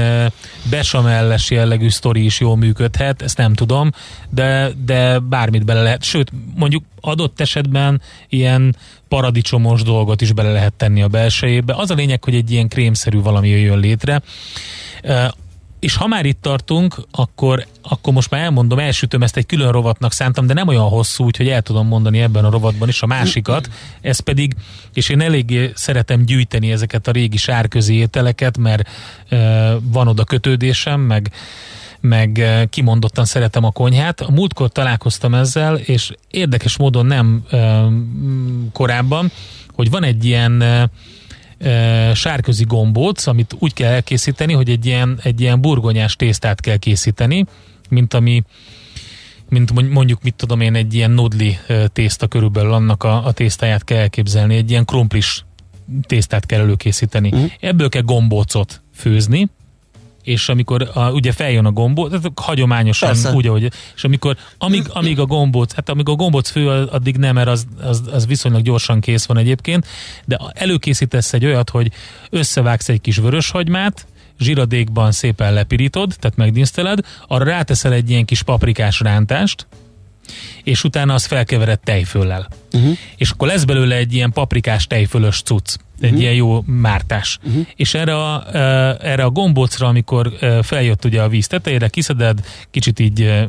besamelles 0.70 1.51
jellegű 1.51 1.89
sztori 1.89 2.26
is 2.26 2.39
jól 2.39 2.58
működhet, 2.58 3.22
ezt 3.22 3.38
nem 3.38 3.53
tudom, 3.53 3.91
de, 4.30 4.72
de 4.86 5.20
bármit 5.20 5.66
bele 5.66 5.82
lehet. 5.82 6.03
Sőt, 6.03 6.32
mondjuk 6.55 6.84
adott 7.01 7.41
esetben 7.41 8.01
ilyen 8.30 8.76
paradicsomos 9.08 9.82
dolgot 9.82 10.22
is 10.22 10.32
bele 10.34 10.51
lehet 10.51 10.74
tenni 10.74 11.01
a 11.01 11.08
belsejébe. 11.08 11.74
Az 11.74 11.91
a 11.91 11.95
lényeg, 11.95 12.24
hogy 12.24 12.36
egy 12.36 12.51
ilyen 12.51 12.68
krémszerű 12.68 13.22
valami 13.22 13.49
jöjjön 13.49 13.80
létre. 13.80 14.22
És 15.80 15.95
ha 15.95 16.07
már 16.07 16.25
itt 16.25 16.41
tartunk, 16.41 16.95
akkor, 17.11 17.65
akkor 17.82 18.13
most 18.13 18.30
már 18.30 18.41
elmondom, 18.41 18.80
elsütöm 18.80 19.23
ezt 19.23 19.38
egy 19.38 19.45
külön 19.45 19.71
rovatnak 19.71 20.11
szántam, 20.11 20.47
de 20.47 20.53
nem 20.53 20.67
olyan 20.67 20.88
hosszú, 20.88 21.23
úgyhogy 21.23 21.47
el 21.47 21.61
tudom 21.61 21.88
mondani 21.88 22.19
ebben 22.19 22.45
a 22.45 22.49
rovatban 22.49 22.88
is 22.88 23.01
a 23.01 23.05
másikat. 23.05 23.69
Ez 24.01 24.19
pedig, 24.19 24.55
és 24.93 25.09
én 25.09 25.21
eléggé 25.21 25.71
szeretem 25.75 26.25
gyűjteni 26.25 26.71
ezeket 26.71 27.07
a 27.07 27.11
régi 27.11 27.38
sárközi 27.38 27.95
ételeket, 27.95 28.57
mert 28.57 28.89
e, 29.30 29.38
van 29.82 30.07
oda 30.07 30.23
kötődésem, 30.23 31.01
meg 31.01 31.32
meg 31.99 32.43
kimondottan 32.69 33.25
szeretem 33.25 33.63
a 33.63 33.71
konyhát. 33.71 34.21
A 34.21 34.32
múltkor 34.32 34.69
találkoztam 34.69 35.34
ezzel, 35.34 35.75
és 35.75 36.11
érdekes 36.32 36.78
módon 36.78 37.05
nem 37.05 37.43
e, 37.49 37.86
korábban, 38.73 39.32
hogy 39.73 39.89
van 39.89 40.03
egy 40.03 40.25
ilyen 40.25 40.61
e, 40.61 40.89
e, 41.60 42.14
sárközi 42.14 42.64
gombóc, 42.64 43.28
amit 43.28 43.55
úgy 43.60 43.74
kell 43.74 43.91
elkészíteni, 43.91 44.53
hogy 44.53 44.70
egy 44.70 44.86
ilyen, 44.86 45.20
egy 45.24 45.41
ilyen 45.41 45.62
burgonyás 45.62 46.16
tésztát 46.16 46.62
kell 46.62 46.78
készíteni, 46.78 47.45
mint 47.89 48.14
ami 48.14 48.43
mint 49.49 49.89
mondjuk, 49.91 50.24
mit 50.24 50.36
tudom 50.36 50.62
én, 50.62 50.76
egy 50.76 50.93
ilyen 50.93 51.12
nudli 51.12 51.58
e, 51.68 51.88
tészta 51.88 52.28
körülbelül 52.28 52.74
annak 52.74 53.03
a, 53.03 53.26
a 53.26 53.32
tésztáját 53.32 53.84
kell 53.84 53.97
elképzelni, 53.97 54.55
egy 54.55 54.70
ilyen 54.70 54.86
krumplis 54.86 55.45
tésztát 56.01 56.45
kell 56.45 56.60
előkészíteni. 56.60 57.30
Uh-huh. 57.32 57.51
Ebből 57.60 57.89
kell 57.89 58.01
gombócot 58.01 58.82
főzni, 58.93 59.49
és 60.28 60.49
amikor 60.49 60.89
a, 60.93 61.11
ugye 61.11 61.32
feljön 61.32 61.65
a 61.65 61.71
gombóc, 61.71 62.09
tehát 62.09 62.32
hagyományosan 62.36 63.09
Persze. 63.09 63.32
úgy, 63.32 63.47
ahogy, 63.47 63.71
és 63.95 64.03
amikor, 64.03 64.38
amíg, 64.57 64.86
amíg 64.89 65.19
a 65.19 65.25
gombóc, 65.25 65.73
hát 65.73 65.89
amíg 65.89 66.09
a 66.09 66.13
gombóc 66.15 66.49
fő, 66.49 66.69
addig 66.69 67.17
nem, 67.17 67.34
mert 67.34 67.47
az, 67.47 67.67
az, 67.82 68.03
az 68.11 68.28
viszonylag 68.28 68.61
gyorsan 68.61 68.99
kész 68.99 69.25
van 69.25 69.38
egyébként, 69.38 69.88
de 70.25 70.39
előkészítesz 70.53 71.34
egy 71.34 71.45
olyat, 71.45 71.69
hogy 71.69 71.91
összevágsz 72.30 72.89
egy 72.89 73.01
kis 73.01 73.17
vöröshagymát, 73.17 74.05
zsiradékban 74.39 75.11
szépen 75.11 75.53
lepirítod, 75.53 76.15
tehát 76.19 76.38
megdinszteled, 76.38 76.99
arra 77.28 77.43
ráteszel 77.43 77.93
egy 77.93 78.09
ilyen 78.09 78.25
kis 78.25 78.41
paprikás 78.41 78.99
rántást, 78.99 79.67
és 80.63 80.84
utána 80.84 81.13
az 81.13 81.25
felkevered 81.25 81.80
tejföllel. 81.80 82.47
Uh-huh. 82.73 82.97
És 83.15 83.30
akkor 83.30 83.47
lesz 83.47 83.63
belőle 83.63 83.95
egy 83.95 84.13
ilyen 84.13 84.32
paprikás 84.32 84.88
tejfölös 84.88 85.41
cucc, 85.41 85.75
egy 86.00 86.06
uh-huh. 86.06 86.20
ilyen 86.20 86.34
jó 86.34 86.64
mártás. 86.66 87.39
Uh-huh. 87.43 87.66
És 87.76 87.93
erre 87.93 88.16
a, 88.16 88.56
erre 89.02 89.24
a 89.24 89.30
gombócra, 89.30 89.88
amikor 89.88 90.32
feljött 90.62 91.06
ugye 91.06 91.22
a 91.22 91.30
víz 91.30 91.48
tetejére, 91.48 91.88
kiszeded, 91.88 92.39
kicsit 92.72 93.00
így 93.00 93.45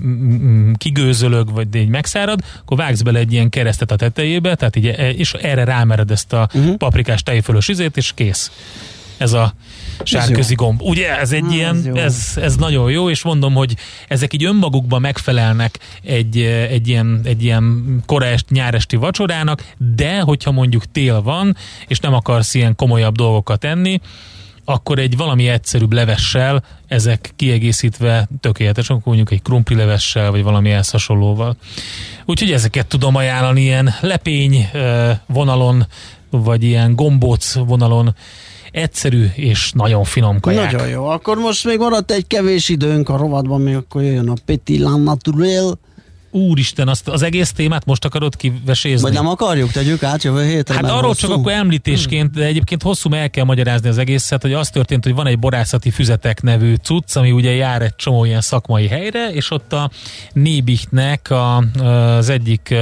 kigőzölög, 0.77 1.53
vagy 1.53 1.75
így 1.75 1.89
megszárad, 1.89 2.41
akkor 2.61 2.77
vágsz 2.77 3.03
bele 3.03 3.19
egy 3.19 3.33
ilyen 3.33 3.49
keresztet 3.49 3.91
a 3.91 3.97
tetejébe, 3.97 4.55
tehát 4.55 4.77
így, 4.77 4.85
és 5.17 5.33
erre 5.33 5.65
rámered 5.65 6.11
ezt 6.11 6.33
a 6.33 6.49
uh-huh. 6.55 6.77
paprikás 6.77 7.23
tejfölös 7.23 7.69
izét, 7.69 7.97
és 7.97 8.13
kész. 8.15 8.51
Ez 9.17 9.33
a 9.33 9.55
sárközi 10.03 10.55
gomb. 10.55 10.83
Ugye 10.83 11.19
ez 11.19 11.33
egy 11.33 11.45
Ah, 11.45 11.55
ilyen, 11.55 11.97
ez 11.97 12.05
ez, 12.37 12.43
ez 12.43 12.57
nagyon 12.57 12.91
jó, 12.91 13.11
és 13.11 13.23
mondom, 13.23 13.55
hogy 13.55 13.77
ezek 14.09 14.35
így 14.35 14.45
önmagukban 14.45 15.01
megfelelnek 15.01 15.79
egy, 16.03 16.41
egy 16.71 16.89
ilyen, 16.89 17.21
egy 17.25 17.45
ilyen 17.45 17.85
koraest, 18.07 18.51
nyáresti 18.51 18.97
vacsorának, 18.97 19.65
de 19.95 20.21
hogyha 20.21 20.51
mondjuk 20.51 20.91
tél 20.93 21.23
van, 21.23 21.57
és 21.87 21.99
nem 21.99 22.15
akarsz 22.15 22.55
ilyen 22.55 22.77
komolyabb 22.77 23.17
dolgokat 23.17 23.65
enni, 23.65 24.01
akkor 24.65 24.99
egy 24.99 25.17
valami 25.17 25.49
egyszerűbb 25.49 25.93
levessel, 25.93 26.63
ezek 26.87 27.33
kiegészítve 27.37 28.29
tökéletes, 28.41 28.91
akkor 28.91 29.03
mondjuk 29.05 29.31
egy 29.31 29.43
krumpli 29.43 29.75
levessel, 29.75 30.31
vagy 30.31 30.43
valami 30.43 30.71
ehhez 30.71 30.91
hasonlóval. 30.91 31.57
Úgyhogy 32.25 32.53
ezeket 32.53 32.87
tudom 32.87 33.15
ajánlani 33.17 33.61
ilyen 33.61 33.95
lepény 34.01 34.71
vonalon, 35.27 35.87
vagy 36.31 36.63
ilyen 36.63 36.95
gombóc 36.95 37.55
vonalon, 37.55 38.15
egyszerű 38.79 39.27
és 39.35 39.73
nagyon 39.75 40.05
finom 40.05 40.41
kaják. 40.41 40.73
Nagyon 40.73 40.89
jó. 40.89 41.07
Akkor 41.07 41.37
most 41.37 41.65
még 41.65 41.79
maradt 41.79 42.11
egy 42.11 42.27
kevés 42.27 42.69
időnk 42.69 43.09
a 43.09 43.17
rovatban, 43.17 43.61
még 43.61 43.75
akkor 43.75 44.03
jöjjön 44.03 44.29
a 44.29 44.35
Petit 44.45 44.81
La 44.81 44.97
Naturel. 44.97 45.79
Úristen, 46.31 46.89
azt 46.89 47.09
az 47.09 47.23
egész 47.23 47.53
témát 47.53 47.85
most 47.85 48.05
akarod 48.05 48.37
kivesézni? 48.37 49.03
Vagy 49.03 49.13
nem 49.13 49.27
akarjuk, 49.27 49.71
tegyük 49.71 50.03
át 50.03 50.23
jövő 50.23 50.45
hétre. 50.45 50.75
Hát 50.75 50.85
arról 50.85 51.03
hosszú. 51.03 51.27
csak 51.27 51.37
akkor 51.37 51.53
említésként, 51.53 52.31
de 52.31 52.45
egyébként 52.45 52.83
hosszú 52.83 53.13
el 53.13 53.31
kell 53.31 53.45
magyarázni 53.45 53.89
az 53.89 53.99
egészet, 53.99 54.43
hogy 54.43 54.53
az 54.53 54.69
történt, 54.69 55.05
hogy 55.05 55.15
van 55.15 55.27
egy 55.27 55.39
borászati 55.39 55.91
füzetek 55.91 56.43
nevű 56.43 56.75
cucc, 56.75 57.17
ami 57.17 57.31
ugye 57.31 57.55
jár 57.55 57.83
egy 57.83 57.97
csomó 57.97 58.25
ilyen 58.25 58.41
szakmai 58.41 58.87
helyre, 58.87 59.31
és 59.33 59.51
ott 59.51 59.73
a 59.73 59.91
Nébichtnek 60.33 61.31
a, 61.31 61.57
az 62.17 62.29
egyik 62.29 62.75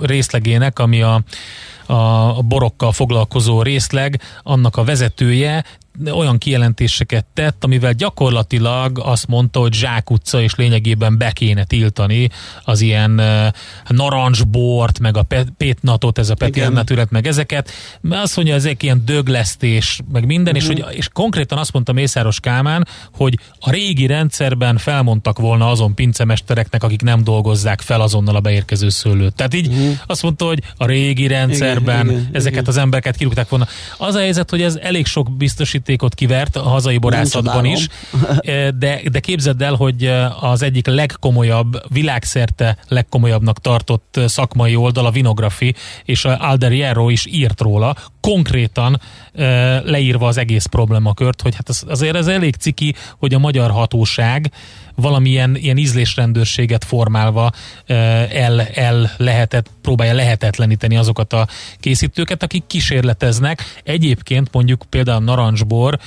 részlegének, 0.00 0.78
ami 0.78 1.02
a 1.02 1.22
a 1.86 2.42
borokkal 2.42 2.92
foglalkozó 2.92 3.62
részleg, 3.62 4.20
annak 4.42 4.76
a 4.76 4.84
vezetője 4.84 5.64
olyan 6.10 6.38
kijelentéseket 6.38 7.24
tett, 7.32 7.64
amivel 7.64 7.92
gyakorlatilag 7.92 8.98
azt 8.98 9.26
mondta, 9.26 9.60
hogy 9.60 9.72
zsákutca 9.72 10.40
és 10.40 10.54
lényegében 10.54 11.18
be 11.18 11.30
kéne 11.30 11.64
tiltani 11.64 12.30
az 12.64 12.80
ilyen 12.80 13.20
narancsbort, 13.88 14.98
meg 14.98 15.16
a 15.16 15.26
pétnatot, 15.56 16.18
ez 16.18 16.30
a 16.30 16.34
petilnatület, 16.34 17.10
meg 17.10 17.26
ezeket, 17.26 17.70
mert 18.00 18.22
azt 18.22 18.36
mondja, 18.36 18.54
ezek 18.54 18.82
ilyen 18.82 19.02
döglesztés, 19.04 20.00
meg 20.12 20.26
minden, 20.26 20.56
uh-huh. 20.56 20.70
és, 20.76 20.82
hogy, 20.82 20.96
és 20.96 21.08
konkrétan 21.12 21.58
azt 21.58 21.72
mondta 21.72 21.92
Mészáros 21.92 22.40
Kálmán, 22.40 22.88
hogy 23.12 23.38
a 23.60 23.70
régi 23.70 24.06
rendszerben 24.06 24.76
felmondtak 24.76 25.38
volna 25.38 25.70
azon 25.70 25.94
pincemestereknek, 25.94 26.82
akik 26.82 27.02
nem 27.02 27.24
dolgozzák 27.24 27.80
fel 27.80 28.00
azonnal 28.00 28.36
a 28.36 28.40
beérkező 28.40 28.88
szőlőt. 28.88 29.34
Tehát 29.34 29.54
így 29.54 29.66
uh-huh. 29.66 29.92
azt 30.06 30.22
mondta, 30.22 30.46
hogy 30.46 30.62
a 30.76 30.86
régi 30.86 31.26
rendszerben 31.26 32.06
igen, 32.06 32.20
igen, 32.20 32.28
ezeket 32.32 32.60
igen. 32.60 32.74
az 32.74 32.76
embereket 32.76 33.16
kirúgták 33.16 33.48
volna. 33.48 33.66
Az 33.98 34.14
a 34.14 34.18
helyzet, 34.18 34.50
hogy 34.50 34.62
ez 34.62 34.76
elég 34.76 35.06
sok 35.06 35.36
biztosítékot 35.84 36.14
kivert 36.14 36.56
a 36.56 36.62
hazai 36.62 36.98
borászatban 36.98 37.64
is, 37.64 37.88
de, 38.82 39.00
de 39.10 39.20
képzeld 39.20 39.62
el, 39.62 39.74
hogy 39.74 40.12
az 40.40 40.62
egyik 40.62 40.86
legkomolyabb, 40.86 41.92
világszerte 41.92 42.76
legkomolyabbnak 42.88 43.60
tartott 43.60 44.20
szakmai 44.26 44.76
oldal, 44.76 45.06
a 45.06 45.10
Vinografi, 45.10 45.74
és 46.04 46.24
a 46.24 46.36
Alderiero 46.40 47.08
is 47.08 47.26
írt 47.26 47.60
róla, 47.60 47.96
konkrétan 48.20 49.00
leírva 49.84 50.26
az 50.26 50.36
egész 50.36 50.66
problémakört, 50.66 51.42
hogy 51.42 51.54
hát 51.54 51.68
az, 51.68 51.84
azért 51.88 52.16
ez 52.16 52.26
elég 52.26 52.54
ciki, 52.54 52.94
hogy 53.18 53.34
a 53.34 53.38
magyar 53.38 53.70
hatóság 53.70 54.52
valamilyen 54.94 55.56
ilyen 55.56 55.76
ízlésrendőrséget 55.76 56.84
formálva 56.84 57.52
el, 57.86 58.60
el 58.60 59.10
lehetett, 59.16 59.70
próbálja 59.82 60.14
lehetetleníteni 60.14 60.96
azokat 60.96 61.32
a 61.32 61.48
készítőket, 61.80 62.42
akik 62.42 62.66
kísérleteznek. 62.66 63.80
Egyébként 63.84 64.48
mondjuk 64.52 64.84
például 64.88 65.22
narancsbor 65.24 65.98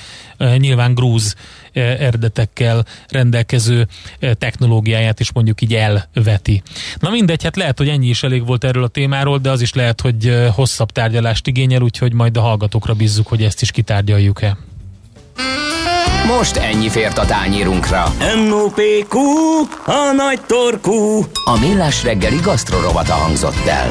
nyilván 0.56 0.94
grúz 0.94 1.34
erdetekkel 1.72 2.84
rendelkező 3.08 3.88
technológiáját 4.38 5.20
is 5.20 5.32
mondjuk 5.32 5.60
így 5.60 5.74
elveti. 5.74 6.62
Na 6.98 7.10
mindegy, 7.10 7.42
hát 7.42 7.56
lehet, 7.56 7.78
hogy 7.78 7.88
ennyi 7.88 8.08
is 8.08 8.22
elég 8.22 8.46
volt 8.46 8.64
erről 8.64 8.84
a 8.84 8.88
témáról, 8.88 9.38
de 9.38 9.50
az 9.50 9.60
is 9.60 9.74
lehet, 9.74 10.00
hogy 10.00 10.46
hosszabb 10.54 10.90
tárgyalást 10.90 11.46
igényel, 11.46 11.82
úgyhogy 11.82 12.12
majd 12.12 12.36
a 12.36 12.40
hallgatókra 12.40 12.94
bízzuk, 12.94 13.26
hogy 13.26 13.42
ezt 13.42 13.62
is 13.62 13.70
kitárgyaljuk-e. 13.70 14.56
Most 16.36 16.56
ennyi 16.56 16.88
fért 16.88 17.18
a 17.18 17.24
tányírunkra. 17.24 18.04
M.O.P.Q. 18.48 19.18
A 19.86 20.12
nagy 20.16 20.40
torkú. 20.46 21.24
A 21.44 21.58
millás 21.60 22.02
reggeli 22.02 22.36
gasztrorovata 22.36 23.12
hangzott 23.12 23.66
el. 23.66 23.88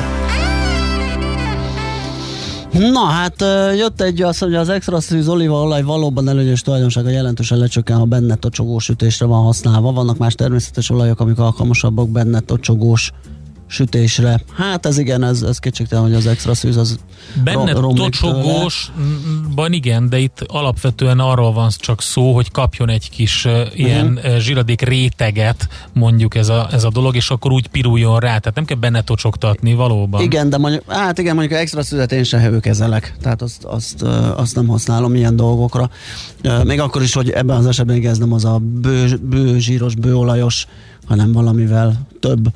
Na 2.92 3.06
hát 3.06 3.36
jött 3.76 4.02
egy 4.02 4.22
azt, 4.22 4.40
hogy 4.40 4.56
az 4.56 4.70
extra 4.70 5.00
szűz 5.00 5.28
olívaolaj 5.28 5.84
valóban 5.84 6.30
előnyös 6.30 6.62
tulajdonsága 6.62 7.10
jelentősen 7.10 7.58
lecsökken, 7.58 7.98
ha 7.98 8.06
benne 8.06 8.36
tocsogós 8.36 8.90
ütésre 8.90 9.26
van 9.26 9.44
használva. 9.44 9.92
Vannak 9.92 10.18
más 10.18 10.34
természetes 10.34 10.90
olajok, 10.90 11.20
amik 11.20 11.40
alkalmasabbak 11.40 12.10
benne 12.10 12.40
tocsogós 12.40 13.12
sütésre. 13.68 14.42
Hát 14.56 14.86
ez 14.86 14.98
igen, 14.98 15.24
ez, 15.24 15.42
ez 15.42 15.60
kétségtelen, 15.60 16.04
hogy 16.04 16.14
az 16.14 16.28
extra 16.28 16.54
szűz 16.54 16.78
az 16.78 17.00
Benne 17.44 17.74
tocsogósban 17.74 19.74
igen, 19.74 20.10
de 20.10 20.18
itt 20.18 20.44
alapvetően 20.48 21.20
arról 21.20 21.54
van 21.54 21.72
csak 21.78 22.02
szó, 22.02 22.34
hogy 22.34 22.52
kapjon 22.52 22.90
egy 22.90 23.10
kis 23.10 23.46
uh, 23.46 23.62
ilyen 23.74 24.08
uh-huh. 24.08 24.38
zsiradék 24.38 24.82
réteget, 24.82 25.68
mondjuk 25.94 26.36
ez 26.36 26.50
a, 26.50 26.68
ez 26.72 26.84
a 26.84 26.90
dolog, 26.90 27.16
és 27.16 27.30
akkor 27.30 27.52
úgy 27.52 27.68
piruljon 27.68 28.20
rá, 28.20 28.38
tehát 28.38 28.56
nem 28.56 28.66
kell 28.66 28.78
benne 28.78 29.02
tocsogtatni 29.02 29.74
valóban. 29.74 30.22
Igen, 30.22 30.50
de 30.50 30.58
mondjuk, 30.58 30.92
hát 30.92 31.18
igen, 31.18 31.36
mondjuk 31.36 31.60
extra 31.60 31.84
szüzet 31.84 32.12
én 32.12 32.24
sem 32.24 32.40
hevőkezelek, 32.40 33.16
tehát 33.22 33.42
azt, 33.42 33.64
azt, 33.64 34.02
azt 34.36 34.56
nem 34.56 34.68
használom 34.68 35.16
ilyen 35.16 35.36
dolgokra. 35.36 35.90
Még 36.64 36.80
akkor 36.80 37.02
is, 37.02 37.14
hogy 37.14 37.30
ebben 37.30 37.58
az 37.58 37.66
esetben 37.66 38.06
ez 38.06 38.18
nem 38.18 38.34
az 38.34 38.46
a 38.46 38.58
bő, 38.58 39.20
bő 39.22 39.60
zsíros, 39.60 39.96
bőolajos, 39.96 40.68
hanem 41.06 41.32
valamivel 41.32 42.08
több 42.20 42.52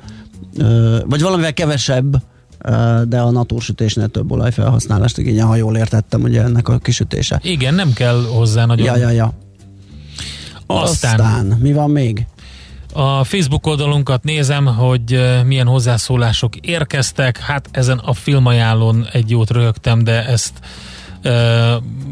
vagy 1.06 1.22
valamivel 1.22 1.52
kevesebb, 1.52 2.22
de 3.04 3.20
a 3.20 3.30
natúrsütésnél 3.30 4.08
több 4.08 4.32
olajfelhasználást 4.32 5.18
igényel, 5.18 5.46
ha 5.46 5.56
jól 5.56 5.76
értettem, 5.76 6.22
ugye 6.22 6.42
ennek 6.42 6.68
a 6.68 6.78
kisütése. 6.78 7.40
Igen, 7.42 7.74
nem 7.74 7.92
kell 7.92 8.24
hozzá 8.34 8.66
nagyon. 8.66 8.86
Ja, 8.86 8.96
ja, 8.96 9.10
ja. 9.10 9.32
Aztán, 10.66 11.20
Aztán 11.20 11.46
mi 11.46 11.72
van 11.72 11.90
még? 11.90 12.26
A 12.92 13.24
Facebook 13.24 13.66
oldalunkat 13.66 14.24
nézem, 14.24 14.66
hogy 14.66 15.20
milyen 15.46 15.66
hozzászólások 15.66 16.56
érkeztek. 16.56 17.38
Hát 17.38 17.68
ezen 17.70 17.98
a 17.98 18.12
filmajánlón 18.12 19.06
egy 19.12 19.30
jót 19.30 19.50
rögtem, 19.50 20.04
de 20.04 20.26
ezt 20.26 20.52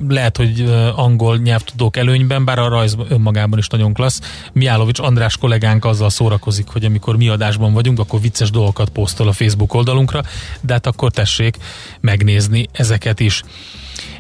lehet, 0.09 0.37
hogy 0.37 0.75
angol 0.95 1.37
nyelvtudók 1.37 1.97
előnyben, 1.97 2.45
bár 2.45 2.59
a 2.59 2.69
rajz 2.69 2.97
önmagában 3.09 3.59
is 3.59 3.67
nagyon 3.67 3.93
klassz. 3.93 4.21
Miálovics 4.53 4.99
András 4.99 5.37
kollégánk 5.37 5.85
azzal 5.85 6.11
szórakozik, 6.11 6.69
hogy 6.69 6.85
amikor 6.85 7.17
mi 7.17 7.29
adásban 7.29 7.73
vagyunk, 7.73 7.99
akkor 7.99 8.21
vicces 8.21 8.51
dolgokat 8.51 8.89
posztol 8.89 9.29
a 9.29 9.33
Facebook 9.33 9.75
oldalunkra, 9.75 10.23
de 10.61 10.73
hát 10.73 10.87
akkor 10.87 11.11
tessék 11.11 11.57
megnézni 12.01 12.69
ezeket 12.73 13.21
is. 13.21 13.43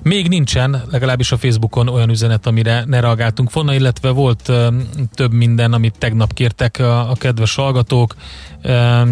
Még 0.02 0.28
nincsen, 0.28 0.82
legalábbis 0.90 1.32
a 1.32 1.38
Facebookon 1.38 1.88
olyan 1.88 2.10
üzenet, 2.10 2.46
amire 2.46 2.84
ne 2.86 3.00
reagáltunk 3.00 3.52
volna, 3.52 3.74
illetve 3.74 4.10
volt 4.10 4.48
uh, 4.48 4.66
több 5.14 5.32
minden, 5.32 5.72
amit 5.72 5.98
tegnap 5.98 6.32
kértek 6.32 6.78
a, 6.78 7.10
a 7.10 7.14
kedves 7.14 7.54
hallgatók. 7.54 8.14
Uh, 8.64 9.08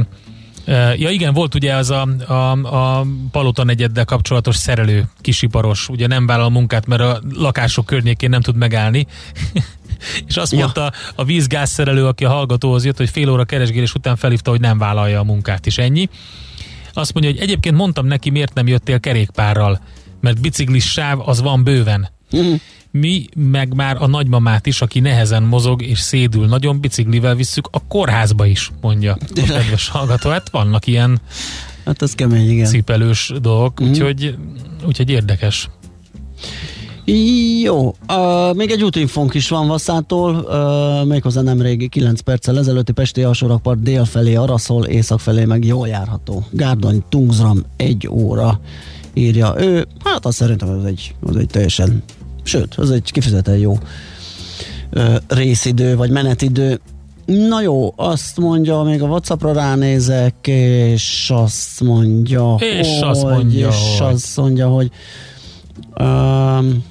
Ja 0.96 1.10
igen, 1.10 1.34
volt 1.34 1.54
ugye 1.54 1.74
az 1.74 1.90
a, 1.90 2.08
a, 2.26 2.50
a 2.50 3.06
Palota 3.30 3.64
negyeddel 3.64 4.04
kapcsolatos 4.04 4.56
szerelő 4.56 5.04
kisiparos, 5.20 5.88
ugye 5.88 6.06
nem 6.06 6.26
vállal 6.26 6.50
munkát, 6.50 6.86
mert 6.86 7.02
a 7.02 7.20
lakások 7.34 7.86
környékén 7.86 8.30
nem 8.30 8.40
tud 8.40 8.56
megállni. 8.56 9.06
és 10.28 10.36
azt 10.36 10.52
ja. 10.52 10.58
mondta 10.58 10.92
a 11.14 11.24
vízgázszerelő, 11.24 12.06
aki 12.06 12.24
a 12.24 12.28
hallgatóhoz 12.28 12.84
jött, 12.84 12.96
hogy 12.96 13.10
fél 13.10 13.30
óra 13.30 13.44
keresgélés 13.44 13.94
után 13.94 14.16
felhívta, 14.16 14.50
hogy 14.50 14.60
nem 14.60 14.78
vállalja 14.78 15.20
a 15.20 15.24
munkát, 15.24 15.66
és 15.66 15.78
ennyi. 15.78 16.08
Azt 16.92 17.12
mondja, 17.12 17.32
hogy 17.32 17.40
egyébként 17.40 17.76
mondtam 17.76 18.06
neki, 18.06 18.30
miért 18.30 18.54
nem 18.54 18.66
jöttél 18.66 19.00
kerékpárral, 19.00 19.80
mert 20.20 20.40
biciklis 20.40 20.90
sáv 20.90 21.28
az 21.28 21.40
van 21.40 21.64
bőven. 21.64 22.08
Mm 22.36 22.54
mi 22.98 23.24
meg 23.34 23.74
már 23.74 23.96
a 24.00 24.06
nagymamát 24.06 24.66
is, 24.66 24.80
aki 24.80 25.00
nehezen 25.00 25.42
mozog 25.42 25.82
és 25.82 26.00
szédül, 26.00 26.46
nagyon 26.46 26.80
biciklivel 26.80 27.34
visszük 27.34 27.68
a 27.70 27.86
kórházba 27.86 28.46
is, 28.46 28.70
mondja 28.80 29.16
a 29.20 29.42
kedves 29.46 29.88
hallgató. 29.88 30.30
Hát 30.30 30.50
vannak 30.50 30.86
ilyen 30.86 31.20
hát 31.84 32.02
ez 32.02 32.14
kemény, 32.14 32.50
igen. 32.50 32.66
cipelős 32.66 33.32
dolgok, 33.40 33.82
mm-hmm. 33.82 33.90
úgyhogy, 33.90 34.34
úgyhogy 34.86 35.10
érdekes. 35.10 35.68
Jó, 37.62 37.94
uh, 38.08 38.54
még 38.54 38.70
egy 38.70 38.84
útinfónk 38.84 39.34
is 39.34 39.48
van 39.48 39.66
Vasszától, 39.66 40.34
uh, 40.34 41.08
méghozzá 41.08 41.40
nem 41.40 41.60
régi, 41.60 41.88
9 41.88 42.20
perccel 42.20 42.58
ezelőtti 42.58 42.92
Pesti 42.92 43.22
alsórakpart 43.22 43.82
dél 43.82 44.04
felé 44.04 44.34
araszol, 44.34 44.84
észak 44.84 45.20
felé 45.20 45.44
meg 45.44 45.64
jól 45.64 45.88
járható. 45.88 46.44
Gárdony, 46.50 47.02
Tungzram, 47.08 47.64
egy 47.76 48.08
óra 48.08 48.60
írja 49.14 49.54
ő. 49.58 49.86
Hát 50.04 50.26
azt 50.26 50.36
szerintem 50.36 50.68
ez 50.68 50.84
egy, 50.84 51.14
az 51.20 51.36
egy 51.36 51.46
teljesen 51.46 52.02
Sőt, 52.48 52.74
az 52.74 52.90
egy 52.90 53.12
kifejezetten 53.12 53.56
jó 53.56 53.78
ö, 54.90 55.16
részidő, 55.26 55.96
vagy 55.96 56.10
menetidő. 56.10 56.80
Na 57.26 57.62
jó, 57.62 57.92
azt 57.96 58.38
mondja, 58.38 58.82
még 58.82 59.02
a 59.02 59.06
Whatsappra 59.06 59.52
ránézek, 59.52 60.34
és 60.46 61.30
azt 61.34 61.80
mondja, 61.80 62.56
és 62.58 62.88
hogy, 62.88 63.08
azt 63.08 63.22
mondja, 63.22 63.68
és 63.68 63.98
hogy. 63.98 64.12
azt 64.12 64.36
mondja, 64.36 64.68
hogy 64.68 64.90
um, 66.00 66.84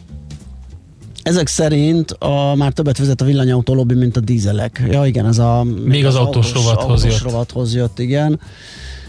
ezek 1.22 1.48
szerint 1.48 2.12
a, 2.12 2.56
már 2.56 2.72
többet 2.72 2.98
vezet 2.98 3.22
a 3.22 3.26
villanyautó 3.26 3.74
lobby, 3.74 3.94
mint 3.94 4.18
a 4.18 4.20
dízelek. 4.20 4.84
Ja 4.90 5.06
igen, 5.06 5.26
ez 5.26 5.38
a... 5.38 5.66
Még 5.86 6.06
az, 6.06 6.16
az 6.16 6.20
autós, 6.20 6.46
autós 6.46 6.64
rovathoz 6.64 7.04
autós 7.04 7.22
jött. 7.22 7.32
rovathoz 7.32 7.76
jött, 7.76 8.00
igen. 8.00 8.40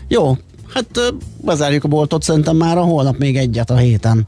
Jó, 0.09 0.36
hát 0.75 1.14
bezárjuk 1.45 1.85
a 1.85 1.89
boltot 1.89 2.23
szerintem 2.23 2.57
már 2.57 2.79
a 2.79 2.83
holnap 2.83 3.19
még 3.19 3.37
egyet 3.37 3.71
a 3.71 3.77
héten 3.77 4.27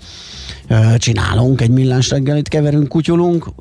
csinálunk, 0.97 1.61
egy 1.61 1.71
millás 1.71 2.09
reggelit 2.11 2.49
keverünk, 2.49 2.89
kutyulunk, 2.89 3.57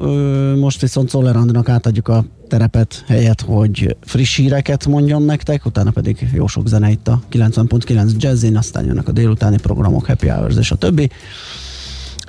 most 0.56 0.82
viszont 0.82 1.10
Szoller 1.10 1.36
Andrinak 1.36 1.70
átadjuk 1.70 2.08
a 2.08 2.26
terepet 2.48 3.04
helyet, 3.08 3.42
hogy 3.42 3.96
friss 4.02 4.36
híreket 4.36 4.86
mondjon 4.86 5.22
nektek, 5.22 5.66
utána 5.66 5.92
pedig 5.92 6.30
jó 6.34 6.48
sok 6.48 6.68
zene 6.68 6.90
itt 6.90 7.08
a 7.08 7.22
90.9 7.32 8.18
Jazzin, 8.18 8.58
aztán 8.58 8.86
jönnek 8.86 9.08
a 9.08 9.12
délutáni 9.12 9.58
programok, 9.62 10.06
Happy 10.06 10.28
Hours 10.28 10.56
és 10.58 10.72
a 10.72 10.76
többi. 10.76 11.10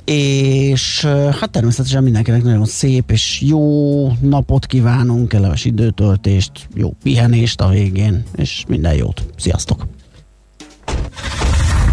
És 0.05 1.05
hát 1.41 1.51
természetesen 1.51 2.03
mindenkinek 2.03 2.43
nagyon 2.43 2.65
szép 2.65 3.11
és 3.11 3.41
jó 3.41 4.07
napot 4.21 4.67
kívánunk, 4.67 5.29
kellemes 5.29 5.65
időtöltést, 5.65 6.69
jó 6.75 6.95
pihenést 7.03 7.61
a 7.61 7.69
végén, 7.69 8.23
és 8.37 8.65
minden 8.69 8.95
jót. 8.95 9.25
Sziasztok! 9.37 9.87